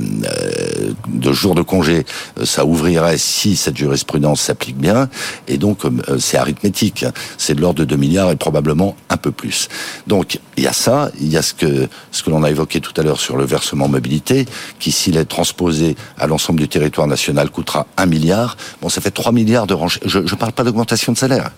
de 1.08 1.32
jours 1.32 1.54
de 1.54 1.62
congé 1.62 2.04
euh, 2.38 2.44
ça 2.44 2.64
ouvrirait 2.64 3.18
si 3.18 3.56
cette 3.56 3.76
jurisprudence 3.76 4.40
s'applique 4.40 4.76
bien. 4.76 5.08
Et 5.49 5.58
donc, 5.58 5.84
euh, 5.84 6.18
c'est 6.18 6.37
arithmétique. 6.37 7.04
C'est 7.38 7.54
de 7.54 7.61
l'ordre 7.61 7.80
de 7.80 7.84
2 7.84 7.96
milliards 7.96 8.30
et 8.30 8.37
probablement 8.37 8.96
un 9.08 9.16
peu 9.16 9.32
plus. 9.32 9.68
Donc, 10.06 10.38
il 10.56 10.64
y 10.64 10.66
a 10.66 10.73
ça. 10.73 11.11
Il 11.20 11.28
y 11.28 11.37
a 11.37 11.42
ce 11.42 11.54
que, 11.54 11.88
ce 12.11 12.23
que 12.23 12.30
l'on 12.30 12.42
a 12.42 12.50
évoqué 12.50 12.80
tout 12.80 12.92
à 12.96 13.02
l'heure 13.02 13.20
sur 13.20 13.37
le 13.37 13.44
versement 13.44 13.88
mobilité, 13.88 14.46
qui, 14.78 14.92
s'il 14.92 15.16
est 15.16 15.25
transposé 15.25 15.96
à 16.18 16.26
l'ensemble 16.26 16.61
du 16.61 16.68
territoire 16.68 17.06
national, 17.06 17.50
coûtera 17.50 17.87
1 17.96 18.06
milliard. 18.06 18.56
Bon, 18.80 18.88
ça 18.88 19.00
fait 19.00 19.11
3 19.11 19.32
milliards 19.32 19.66
de 19.66 19.75
range. 19.75 20.00
Je 20.04 20.20
ne 20.20 20.34
parle 20.37 20.52
pas 20.52 20.64
d'augmentation 20.64 21.12
de 21.12 21.18
salaire. 21.18 21.50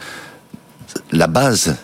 La 1.12 1.26
base, 1.26 1.76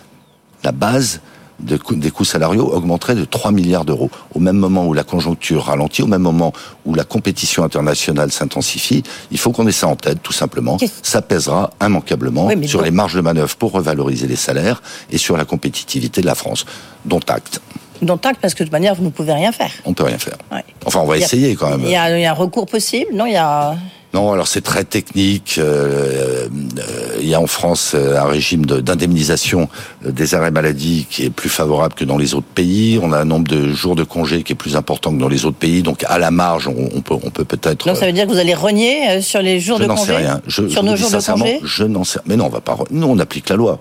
la 0.63 0.71
base, 0.71 1.21
des 1.59 2.11
coûts 2.11 2.25
salariaux 2.25 2.71
augmenterait 2.73 3.15
de 3.15 3.25
3 3.25 3.51
milliards 3.51 3.85
d'euros. 3.85 4.09
Au 4.33 4.39
même 4.39 4.57
moment 4.57 4.85
où 4.85 4.93
la 4.93 5.03
conjoncture 5.03 5.65
ralentit, 5.65 6.01
au 6.01 6.07
même 6.07 6.21
moment 6.21 6.53
où 6.85 6.93
la 6.95 7.03
compétition 7.03 7.63
internationale 7.63 8.31
s'intensifie, 8.31 9.03
il 9.31 9.37
faut 9.37 9.51
qu'on 9.51 9.67
ait 9.67 9.71
ça 9.71 9.87
en 9.87 9.95
tête, 9.95 10.21
tout 10.21 10.33
simplement. 10.33 10.77
Ça 11.01 11.21
pèsera 11.21 11.71
immanquablement 11.81 12.49
sur 12.65 12.81
les 12.81 12.91
marges 12.91 13.15
de 13.15 13.21
manœuvre 13.21 13.55
pour 13.55 13.71
revaloriser 13.71 14.27
les 14.27 14.35
salaires 14.35 14.81
et 15.11 15.17
sur 15.17 15.37
la 15.37 15.45
compétitivité 15.45 16.21
de 16.21 16.25
la 16.25 16.35
France, 16.35 16.65
dont 17.05 17.21
acte. 17.27 17.61
Dont 18.01 18.19
acte, 18.23 18.39
parce 18.41 18.53
que 18.53 18.63
de 18.63 18.65
toute 18.65 18.73
manière, 18.73 18.95
vous 18.95 19.03
ne 19.03 19.09
pouvez 19.09 19.33
rien 19.33 19.51
faire. 19.51 19.71
On 19.85 19.93
peut 19.93 20.03
rien 20.03 20.17
faire. 20.17 20.37
Enfin, 20.85 20.99
on 20.99 21.05
va 21.05 21.17
essayer 21.17 21.55
quand 21.55 21.69
même. 21.69 21.81
Il 21.85 21.91
y, 21.91 21.95
a, 21.95 22.17
il 22.17 22.21
y 22.21 22.25
a 22.25 22.31
un 22.31 22.35
recours 22.35 22.65
possible, 22.65 23.13
non? 23.13 23.25
Il 23.25 23.33
y 23.33 23.37
a... 23.37 23.75
Non, 24.13 24.31
alors 24.31 24.47
c'est 24.47 24.61
très 24.61 24.83
technique. 24.83 25.55
Euh, 25.57 26.47
euh, 26.77 27.17
il 27.19 27.27
y 27.27 27.33
a 27.33 27.41
en 27.41 27.47
France 27.47 27.93
euh, 27.95 28.19
un 28.19 28.25
régime 28.25 28.63
d'indemnisation 28.65 29.69
des 30.05 30.35
arrêts 30.35 30.51
maladie 30.51 31.07
qui 31.09 31.25
est 31.25 31.31
plus 31.31 31.49
favorable 31.49 31.95
que 31.95 32.05
dans 32.05 32.19
les 32.19 32.35
autres 32.35 32.47
pays. 32.47 32.99
On 33.01 33.11
a 33.11 33.17
un 33.17 33.25
nombre 33.25 33.47
de 33.47 33.73
jours 33.73 33.95
de 33.95 34.03
congé 34.03 34.43
qui 34.43 34.53
est 34.53 34.55
plus 34.55 34.75
important 34.75 35.11
que 35.11 35.19
dans 35.19 35.29
les 35.29 35.45
autres 35.45 35.57
pays. 35.57 35.81
Donc 35.81 36.03
à 36.07 36.19
la 36.19 36.29
marge, 36.29 36.67
on, 36.67 37.01
peut 37.01 37.15
on 37.23 37.31
peut 37.31 37.43
peut-être. 37.43 37.87
Donc 37.87 37.97
ça 37.97 38.05
veut 38.05 38.11
dire 38.11 38.27
que 38.27 38.31
vous 38.31 38.39
allez 38.39 38.53
renier 38.53 39.21
sur 39.21 39.41
les 39.41 39.59
jours 39.59 39.79
de 39.79 39.87
congé. 39.87 40.03
Je 40.05 40.11
n'en 40.11 40.17
sais 40.17 40.17
rien. 40.17 40.41
sur 40.47 40.83
nos 40.83 40.95
jours 40.95 41.09
de 41.09 41.31
congé. 41.31 41.59
Je 41.63 41.83
n'en 41.83 42.03
sais. 42.03 42.19
Mais 42.27 42.35
non, 42.35 42.45
on 42.45 42.49
va 42.49 42.61
pas. 42.61 42.77
Nous, 42.91 43.07
on 43.07 43.17
applique 43.17 43.49
la 43.49 43.55
loi. 43.55 43.79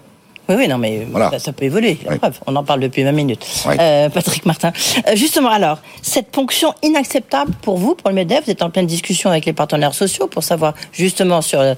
Oui, 0.52 0.64
oui, 0.64 0.68
non, 0.68 0.78
mais 0.78 1.06
ça, 1.38 1.52
peut 1.52 1.64
évoluer. 1.64 1.99
on 2.47 2.54
en 2.56 2.64
parle 2.64 2.80
depuis 2.80 3.02
20 3.02 3.12
minutes. 3.12 3.47
Euh, 3.66 4.09
Patrick 4.11 4.44
Martin. 4.44 4.73
Euh, 5.09 5.16
justement, 5.16 5.50
alors, 5.50 5.78
cette 6.02 6.28
ponction 6.28 6.75
inacceptable 6.82 7.52
pour 7.62 7.78
vous, 7.78 7.94
pour 7.94 8.11
le 8.11 8.14
MEDEF, 8.14 8.44
vous 8.44 8.50
êtes 8.50 8.62
en 8.62 8.71
pleine 8.71 8.87
discussion 8.87 9.30
avec 9.30 9.47
les 9.47 9.52
partenaires 9.52 9.94
sociaux 9.94 10.26
pour 10.26 10.44
savoir 10.44 10.75
justement 10.92 11.40
sur 11.40 11.61
euh, 11.61 11.75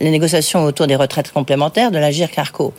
les 0.00 0.10
négociations 0.10 0.64
autour 0.64 0.86
des 0.86 0.96
retraites 0.96 1.32
complémentaires 1.32 1.90
de 1.90 1.98
l'Agir 1.98 2.30
Carco. 2.30 2.74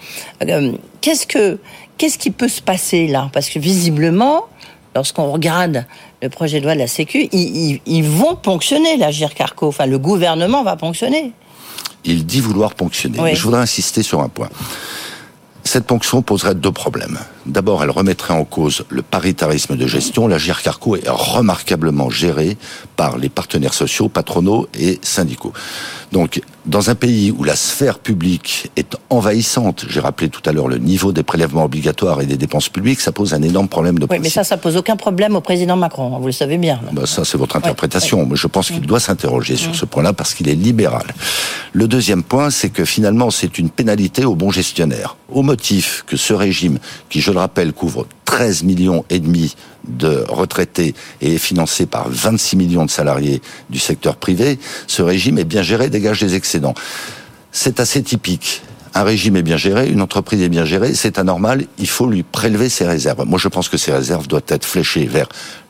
qu'est-ce 1.02 1.26
que, 1.26 1.58
qu'est-ce 1.98 2.18
qui 2.18 2.32
peut 2.32 2.50
se 2.50 2.62
passer 2.62 3.08
là? 3.08 3.30
Parce 3.34 3.50
que 3.50 3.58
visiblement, 3.60 4.46
lorsqu'on 4.96 5.32
regarde 5.32 5.86
le 6.22 6.30
projet 6.30 6.60
de 6.60 6.66
loi 6.66 6.76
de 6.76 6.80
la 6.80 6.88
Sécu, 6.88 7.28
ils, 7.32 8.04
vont 8.04 8.36
ponctionner 8.36 8.98
l'Agir 8.98 9.34
Carco. 9.34 9.68
Enfin, 9.68 9.86
le 9.86 9.98
gouvernement 9.98 10.64
va 10.64 10.76
ponctionner. 10.76 11.32
Il 12.06 12.26
dit 12.26 12.40
vouloir 12.40 12.76
ponctionner. 12.76 13.36
je 13.36 13.42
voudrais 13.42 13.62
insister 13.62 14.04
sur 14.04 14.22
un 14.22 14.30
point. 14.30 14.50
Cette 15.72 15.86
ponction 15.86 16.24
poserait 16.24 16.56
deux 16.56 16.72
problèmes. 16.72 17.20
D'abord, 17.50 17.84
elle 17.84 17.90
remettrait 17.90 18.34
en 18.34 18.46
cause 18.46 18.86
le 18.90 19.02
paritarisme 19.02 19.76
de 19.76 19.88
gestion. 19.88 20.28
La 20.28 20.38
Carco 20.40 20.96
est 20.96 21.10
remarquablement 21.10 22.10
gérée 22.10 22.58
par 22.96 23.18
les 23.18 23.30
partenaires 23.30 23.74
sociaux, 23.74 24.10
patronaux 24.10 24.68
et 24.78 25.00
syndicaux. 25.02 25.54
Donc, 26.12 26.42
dans 26.66 26.90
un 26.90 26.96
pays 26.96 27.32
où 27.32 27.44
la 27.44 27.56
sphère 27.56 28.00
publique 28.00 28.72
est 28.76 28.96
envahissante, 29.10 29.86
j'ai 29.90 30.00
rappelé 30.00 30.30
tout 30.30 30.42
à 30.46 30.52
l'heure 30.52 30.68
le 30.68 30.78
niveau 30.78 31.12
des 31.12 31.24
prélèvements 31.24 31.66
obligatoires 31.66 32.22
et 32.22 32.26
des 32.26 32.38
dépenses 32.38 32.70
publiques, 32.70 33.00
ça 33.00 33.12
pose 33.12 33.34
un 33.34 33.42
énorme 33.42 33.68
problème 33.68 34.00
de 34.00 34.08
Oui, 34.10 34.20
mais 34.22 34.30
ça, 34.30 34.44
ça 34.44 34.58
pose 34.58 34.76
aucun 34.78 34.96
problème 34.96 35.36
au 35.36 35.42
président 35.42 35.76
Macron, 35.76 36.18
vous 36.20 36.26
le 36.26 36.32
savez 36.32 36.58
bien. 36.58 36.80
Bah, 36.92 37.06
ça, 37.06 37.26
c'est 37.26 37.38
votre 37.38 37.56
interprétation. 37.56 38.26
Mais 38.26 38.36
je 38.36 38.48
pense 38.48 38.68
qu'il 38.68 38.82
doit 38.82 39.00
s'interroger 39.00 39.56
sur 39.56 39.72
mm. 39.72 39.76
ce 39.76 39.86
point-là 39.86 40.14
parce 40.14 40.34
qu'il 40.34 40.50
est 40.50 40.56
libéral. 40.56 41.06
Le 41.74 41.88
deuxième 41.88 42.24
point, 42.24 42.50
c'est 42.50 42.70
que 42.70 42.86
finalement, 42.86 43.30
c'est 43.32 43.60
une 43.60 43.70
pénalité 43.70 44.26
au 44.26 44.36
bon 44.36 44.52
gestionnaire. 44.52 45.16
Au 45.32 45.44
motif 45.44 46.04
que 46.08 46.18
ce 46.18 46.34
régime, 46.34 46.80
qui, 47.10 47.22
je 47.22 47.32
le 47.32 47.39
rappelle, 47.40 47.74
couvre 47.74 48.08
13 48.26 48.64
millions 48.64 49.04
et 49.10 49.20
demi 49.20 49.56
de 49.88 50.24
retraités 50.30 50.94
et 51.22 51.36
est 51.36 51.40
financé 51.40 51.86
par 51.86 52.10
26 52.10 52.56
millions 52.58 52.86
de 52.86 52.92
salariés 52.92 53.42
du 53.70 53.80
secteur 53.80 54.16
privé, 54.16 54.60
ce 54.88 55.02
régime 55.02 55.40
est 55.40 55.46
bien 55.46 55.64
géré, 55.64 55.90
dégage 55.90 56.20
des 56.22 56.36
excédents. 56.36 56.76
C'est 57.52 57.80
assez 57.80 58.04
typique. 58.04 58.62
Un 58.94 59.04
régime 59.04 59.36
est 59.36 59.44
bien 59.44 59.58
géré, 59.58 59.90
une 59.90 60.02
entreprise 60.02 60.42
est 60.42 60.50
bien 60.50 60.66
gérée, 60.66 60.94
c'est 60.94 61.20
anormal, 61.20 61.66
il 61.78 61.88
faut 61.88 62.08
lui 62.08 62.24
prélever 62.24 62.70
ses 62.70 62.86
réserves. 62.86 63.24
Moi, 63.26 63.40
je 63.40 63.48
pense 63.48 63.70
que 63.70 63.78
ces 63.78 63.92
réserves 63.92 64.28
doivent 64.28 64.44
être 64.48 64.66
fléchées 64.66 65.06
vers 65.06 65.30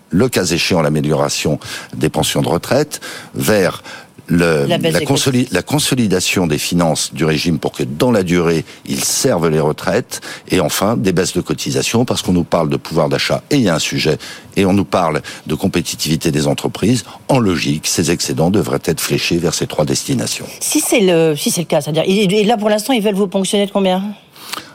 le 0.10 0.28
cas 0.30 0.46
échéant 0.46 0.82
l'amélioration 0.82 1.60
des 1.96 2.10
pensions 2.10 2.42
de 2.42 2.48
retraite, 2.48 3.00
vers 3.36 3.84
la, 4.30 5.62
consolidation 5.62 6.48
des 6.48 6.58
finances 6.58 7.14
du 7.14 7.26
régime 7.26 7.60
pour 7.60 7.72
que 7.72 7.84
dans 7.84 8.12
la 8.12 8.24
durée, 8.24 8.64
ils 8.86 9.04
servent 9.04 9.50
les 9.50 9.60
retraites, 9.60 10.22
et 10.50 10.60
enfin 10.60 10.98
des 10.98 11.12
baisses 11.12 11.34
de 11.34 11.42
cotisation, 11.42 12.06
parce 12.06 12.22
qu'on 12.22 12.34
nous 12.34 12.44
parle 12.44 12.70
de 12.70 12.78
pouvoir 12.78 13.10
d'achat, 13.10 13.44
et 13.50 13.56
il 13.56 13.62
y 13.62 13.70
a 13.70 13.76
un 13.76 13.80
sujet, 13.80 14.18
et 14.56 14.66
on 14.66 14.74
nous 14.74 14.86
parle 14.86 15.22
de 15.48 15.56
compétitivité 15.56 16.32
des 16.32 16.48
entreprises. 16.48 17.04
En 17.28 17.40
logique, 17.40 17.88
ces 17.88 18.12
excédents 18.12 18.52
devraient 18.52 18.80
être 18.86 19.02
fléchés 19.02 19.38
vers 19.38 19.54
ces 19.54 19.68
trois 19.68 19.86
destinations. 19.86 20.46
Si 20.60 20.80
c'est 20.80 21.02
le, 21.02 21.36
si 21.36 21.52
c'est 21.52 21.62
le 21.62 21.68
cas, 21.68 21.82
c'est-à-dire, 21.82 22.04
et 22.06 22.44
là 22.44 22.58
pour 22.58 22.70
l'instant, 22.70 22.94
ils 22.94 23.02
veulent 23.02 23.16
vous 23.16 23.28
ponctionner 23.28 23.66
de 23.66 23.72
combien? 23.72 24.04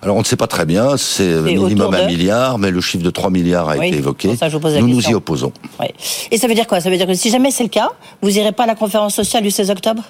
Alors 0.04 0.16
on 0.16 0.20
ne 0.20 0.24
sait 0.24 0.36
pas 0.36 0.46
très 0.46 0.66
bien, 0.66 0.98
c'est 0.98 1.40
minimum 1.40 1.94
un 1.94 2.06
milliard, 2.06 2.58
mais 2.58 2.70
le 2.70 2.82
chiffre 2.82 3.02
de 3.02 3.08
3 3.08 3.30
milliards 3.30 3.70
a 3.70 3.86
été 3.86 3.96
évoqué. 3.96 4.28
nous 4.28 4.88
nous 4.88 5.00
y 5.00 5.14
opposons. 5.14 5.50
Et 6.30 6.36
ça 6.36 6.46
veut 6.46 6.54
dire 6.54 6.66
quoi? 6.66 6.82
Ça 6.82 6.90
veut 6.90 6.98
dire 6.98 7.06
que 7.06 7.14
si 7.14 7.30
jamais 7.30 7.50
c'est 7.50 7.62
le 7.62 7.70
cas, 7.70 7.88
vous 8.20 8.30
n'irez 8.30 8.52
pas 8.52 8.64
à 8.64 8.66
la 8.66 8.74
conférence 8.74 9.14
sociale 9.14 9.42
du 9.42 9.50
16 9.50 9.70
octobre? 9.70 10.02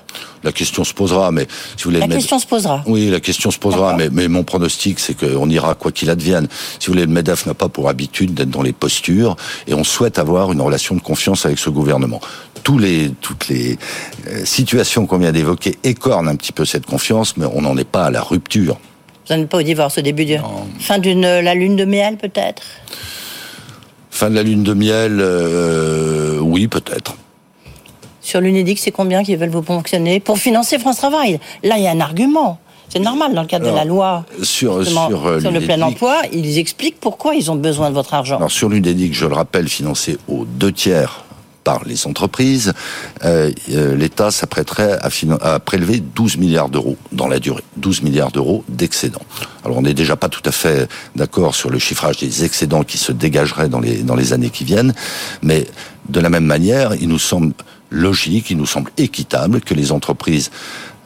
La 0.43 0.51
question 0.51 0.83
se 0.83 0.93
posera, 0.93 1.31
mais 1.31 1.47
si 1.77 1.85
vous 1.85 1.91
voulez... 1.91 2.01
La 2.01 2.09
question 2.09 2.41
se 2.41 2.47
posera 2.47 2.83
Oui, 2.87 3.09
la 3.09 3.21
question 3.21 3.53
se 3.53 3.59
posera, 3.59 3.95
mais, 3.95 4.09
mais, 4.11 4.27
mon 4.27 4.43
pronostic, 4.43 4.99
c'est 4.99 5.15
qu'on 5.15 5.49
ira 5.49 5.77
quoi 5.77 5.93
qu'il 5.93 6.11
advienne. 6.11 6.49
Si 6.81 6.89
vous 6.89 6.95
voulez, 6.95 7.07
le 7.07 7.13
MEDEF 7.13 7.47
n'a 7.47 7.55
pas 7.55 7.69
pour 7.69 7.89
habitude 7.89 8.35
d'être 8.35 8.51
dans 8.51 8.63
les 8.63 8.73
postures, 8.73 9.37
et 9.69 9.75
on 9.75 9.85
souhaite 9.85 10.19
avoir 10.19 10.51
une 10.51 10.61
relation 10.61 10.97
de 10.97 11.01
confiance 11.01 11.47
avec 11.47 11.59
ce 11.59 11.71
gouvernement. 11.71 12.21
Tous 12.65 12.79
les, 12.79 13.11
toutes 13.21 13.47
les 13.47 13.79
euh, 14.27 14.45
situations 14.45 15.07
qu'on 15.07 15.19
vient 15.19 15.33
d'évoquer 15.33 15.79
écornent 15.85 16.29
un 16.29 16.37
petit 16.37 16.53
peu 16.53 16.65
cette 16.65 16.87
confiance, 16.87 17.37
mais 17.37 17.47
on 17.47 17.63
n'en 17.63 17.77
est 17.77 17.89
pas 17.89 18.07
à 18.07 18.11
la 18.11 18.23
rupture. 18.23 18.77
Vous 19.29 19.35
n'êtes 19.35 19.49
pas 19.49 19.59
au 19.59 19.63
divorce 19.63 19.99
au 19.99 20.03
début 20.03 20.25
du... 20.25 20.37
Fin 20.81 20.99
d'une 20.99 21.23
la 21.23 21.55
lune 21.55 21.77
de 21.77 21.85
miel 21.85 22.17
peut-être? 22.17 22.63
Fin 24.11 24.31
de 24.31 24.35
la 24.37 24.43
lune 24.43 24.63
de 24.63 24.75
miel, 24.75 25.19
euh, 25.21 26.39
oui 26.41 26.69
peut-être. 26.69 27.17
Sur 28.21 28.41
l'UNEDIC, 28.41 28.79
c'est 28.79 28.93
combien 28.93 29.23
qui 29.25 29.35
veulent 29.37 29.51
vous 29.51 29.63
fonctionner 29.63 30.21
pour 30.21 30.39
financer 30.39 30.79
France 30.79 30.99
Travail? 30.99 31.41
Là, 31.63 31.79
il 31.79 31.85
y 31.85 31.87
a 31.87 31.91
un 31.91 32.01
argument. 32.01 32.59
C'est 32.89 33.01
normal 33.01 33.35
dans 33.35 33.43
le 33.43 33.49
cadre 33.49 33.69
de 33.69 33.75
la 33.75 33.85
loi 33.85 34.25
sur, 34.43 34.87
sur, 34.87 35.27
euh, 35.27 35.41
le 35.41 35.61
plein 35.61 35.81
emploi. 35.83 36.23
Ils 36.33 36.59
expliquent 36.59 37.01
pourquoi 37.01 37.35
ils 37.35 37.51
ont 37.51 37.57
besoin 37.57 37.91
de 37.91 37.95
votre 37.95 38.15
argent. 38.15 38.37
Alors 38.37 38.53
sur 38.53 38.69
l'UNEDIC, 38.69 39.15
je 39.15 39.27
le 39.27 39.35
rappelle, 39.35 39.69
financé 39.69 40.17
aux 40.29 40.45
deux 40.45 40.71
tiers 40.71 41.24
par 41.65 41.85
les 41.85 42.07
entreprises, 42.07 42.75
euh, 43.25 43.51
euh, 43.71 43.97
l'État 43.97 44.31
s'apprêterait 44.31 44.99
à, 45.41 45.59
prélever 45.59 46.01
12 46.01 46.37
milliards 46.37 46.69
d'euros 46.69 46.97
dans 47.11 47.27
la 47.27 47.41
durée, 47.41 47.65
12 47.79 48.03
milliards 48.03 48.31
d'euros 48.31 48.65
d'excédents. 48.69 49.25
Alors 49.65 49.79
on 49.79 49.83
n'est 49.83 49.95
déjà 49.95 50.15
pas 50.15 50.29
tout 50.29 50.43
à 50.45 50.53
fait 50.53 50.89
d'accord 51.17 51.55
sur 51.55 51.71
le 51.71 51.79
chiffrage 51.79 52.19
des 52.19 52.45
excédents 52.45 52.85
qui 52.85 52.99
se 52.99 53.13
dégageraient 53.13 53.71
dans 53.71 53.81
les, 53.81 54.03
dans 54.03 54.15
les 54.15 54.33
années 54.35 54.51
qui 54.51 54.65
viennent, 54.65 54.93
mais 55.43 55.67
de 56.09 56.21
la 56.21 56.29
même 56.29 56.45
manière, 56.45 56.95
il 57.01 57.09
nous 57.09 57.19
semble 57.19 57.55
logique, 57.91 58.51
il 58.51 58.59
nous 58.59 58.67
semble 58.67 58.91
équitable 58.99 59.61
que 59.61 59.73
les 59.73 59.91
entreprises 59.91 60.51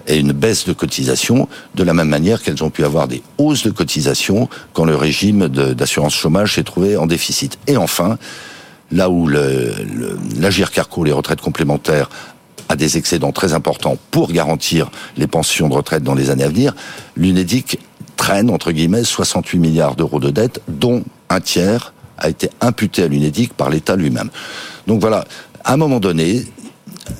aient 0.09 0.19
une 0.19 0.33
baisse 0.33 0.67
de 0.67 0.73
cotisation 0.73 1.49
de 1.75 1.85
la 1.85 1.95
même 1.95 2.09
manière 2.09 2.43
qu'elles 2.43 2.65
ont 2.65 2.71
pu 2.71 2.85
avoir 2.85 3.07
des 3.07 3.23
hausses 3.37 3.63
de 3.63 3.71
cotisation 3.71 4.49
quand 4.73 4.85
le 4.85 4.97
régime 4.97 5.49
d'assurance 5.49 6.15
chômage 6.15 6.55
s'est 6.55 6.65
trouvé 6.65 6.97
en 6.97 7.07
déficit. 7.07 7.59
Et 7.67 7.77
enfin, 7.77 8.19
là 8.91 9.11
où 9.11 9.29
l'Agir 9.29 10.71
Carco, 10.71 11.05
les 11.05 11.13
retraites 11.13 11.41
complémentaires, 11.41 12.09
a 12.69 12.77
des 12.77 12.99
excédents 12.99 13.33
très 13.33 13.55
importants 13.55 13.97
pour 14.11 14.31
garantir 14.31 14.91
les 15.17 15.27
pensions 15.27 15.69
de 15.69 15.75
retraite 15.75 16.03
dans 16.03 16.15
les 16.15 16.31
années 16.31 16.45
à 16.45 16.49
venir. 16.49 16.75
L'UNEDIC 17.17 17.79
traîne, 18.17 18.51
entre 18.51 18.73
guillemets, 18.73 19.05
68 19.05 19.59
milliards 19.59 19.97
d'euros 19.97 20.21
de 20.21 20.31
dettes, 20.31 20.61
dont 20.69 21.03
un 21.31 21.41
tiers 21.41 21.95
a 22.19 22.29
été 22.29 22.51
imputé 22.61 23.05
à 23.05 23.09
l'UNEDIC 23.09 23.55
par 23.55 23.71
l'État 23.71 23.97
lui-même. 23.97 24.29
Donc 24.87 25.01
voilà, 25.01 25.25
à 25.65 25.73
un 25.73 25.77
moment 25.77 26.01
donné, 26.01 26.45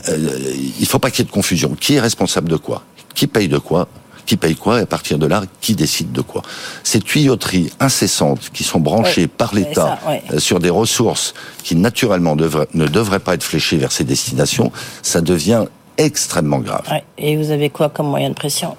euh, 0.09 0.39
il 0.55 0.81
ne 0.81 0.87
faut 0.87 0.99
pas 0.99 1.11
qu'il 1.11 1.21
y 1.21 1.23
ait 1.23 1.31
de 1.31 1.33
confusion. 1.33 1.75
Qui 1.79 1.95
est 1.95 2.01
responsable 2.01 2.49
de 2.49 2.57
quoi? 2.57 2.83
Qui 3.15 3.27
paye 3.27 3.49
de 3.49 3.59
quoi? 3.59 3.89
Qui 4.29 4.37
paye 4.37 4.55
quoi 4.55 4.79
et 4.79 4.83
à 4.83 4.87
partir 4.87 5.19
de 5.19 5.27
là, 5.27 5.43
qui 5.63 5.75
décide 5.75 6.13
de 6.13 6.21
quoi. 6.21 6.43
Ces 6.85 7.01
tuyauteries 7.01 7.73
incessantes 7.81 8.51
qui 8.53 8.63
sont 8.63 8.79
branchées 8.79 9.27
par 9.27 9.55
l'État 9.55 9.99
euh, 10.07 10.39
sur 10.39 10.61
des 10.61 10.69
ressources 10.69 11.33
qui 11.65 11.75
naturellement 11.75 12.37
ne 12.37 12.87
devraient 12.87 13.21
pas 13.21 13.35
être 13.35 13.43
fléchées 13.43 13.79
vers 13.79 13.91
ces 13.91 14.05
destinations, 14.05 14.71
ça 15.03 15.23
devient 15.23 15.65
extrêmement 15.97 16.59
grave. 16.59 16.85
Et 17.17 17.37
vous 17.37 17.51
avez 17.51 17.71
quoi 17.71 17.89
comme 17.89 18.09
moyen 18.09 18.29
de 18.29 18.35
pression? 18.35 18.77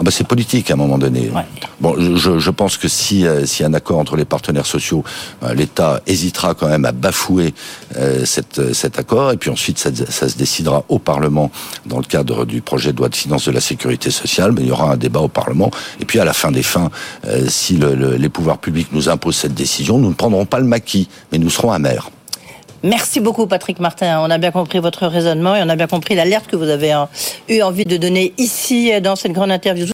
Ah 0.00 0.02
bah 0.02 0.10
c'est 0.10 0.26
politique 0.26 0.70
à 0.70 0.74
un 0.74 0.76
moment 0.78 0.96
donné. 0.96 1.30
Bon, 1.78 1.94
je, 1.98 2.38
je, 2.38 2.50
pense 2.50 2.78
que 2.78 2.88
si, 2.88 3.26
euh, 3.26 3.44
un 3.60 3.74
accord 3.74 3.98
entre 3.98 4.16
les 4.16 4.24
partenaires 4.24 4.64
sociaux, 4.64 5.04
euh, 5.42 5.52
l'État 5.52 6.00
hésitera 6.06 6.54
quand 6.54 6.68
même 6.68 6.86
à 6.86 6.92
bafouer 6.92 7.52
euh, 7.98 8.24
cette, 8.24 8.72
cet 8.72 8.98
accord, 8.98 9.30
et 9.30 9.36
puis 9.36 9.50
ensuite 9.50 9.78
ça, 9.78 9.90
ça, 10.08 10.30
se 10.30 10.38
décidera 10.38 10.84
au 10.88 10.98
Parlement 10.98 11.50
dans 11.84 11.98
le 11.98 12.04
cadre 12.04 12.46
du 12.46 12.62
projet 12.62 12.94
de 12.94 12.98
loi 12.98 13.10
de 13.10 13.14
finances 13.14 13.44
de 13.44 13.52
la 13.52 13.60
sécurité 13.60 14.10
sociale, 14.10 14.52
mais 14.52 14.62
il 14.62 14.68
y 14.68 14.72
aura 14.72 14.90
un 14.90 14.96
débat 14.96 15.20
au 15.20 15.28
Parlement, 15.28 15.70
et 16.00 16.06
puis 16.06 16.18
à 16.18 16.24
la 16.24 16.32
fin 16.32 16.50
des 16.50 16.62
fins, 16.62 16.90
si 17.48 17.76
le, 17.76 18.16
les 18.16 18.28
pouvoirs 18.30 18.58
publics 18.58 18.88
nous 18.92 19.10
imposent 19.10 19.36
cette 19.36 19.54
décision, 19.54 19.98
nous 19.98 20.08
ne 20.08 20.14
prendrons 20.14 20.46
pas 20.46 20.60
le 20.60 20.66
maquis, 20.66 21.10
mais 21.30 21.36
nous 21.36 21.50
serons 21.50 21.72
amers. 21.72 22.10
Merci 22.82 23.20
beaucoup 23.20 23.46
Patrick 23.46 23.78
Martin. 23.78 24.20
On 24.22 24.30
a 24.30 24.38
bien 24.38 24.52
compris 24.52 24.78
votre 24.78 25.06
raisonnement 25.06 25.54
et 25.54 25.62
on 25.62 25.68
a 25.68 25.76
bien 25.76 25.86
compris 25.86 26.14
l'alerte 26.14 26.46
que 26.46 26.56
vous 26.56 26.68
avez 26.68 26.94
eu 27.48 27.60
envie 27.60 27.84
de 27.84 27.98
donner 27.98 28.32
ici 28.38 28.98
dans 29.02 29.16
cette 29.16 29.32
grande 29.32 29.50
interview. 29.50 29.84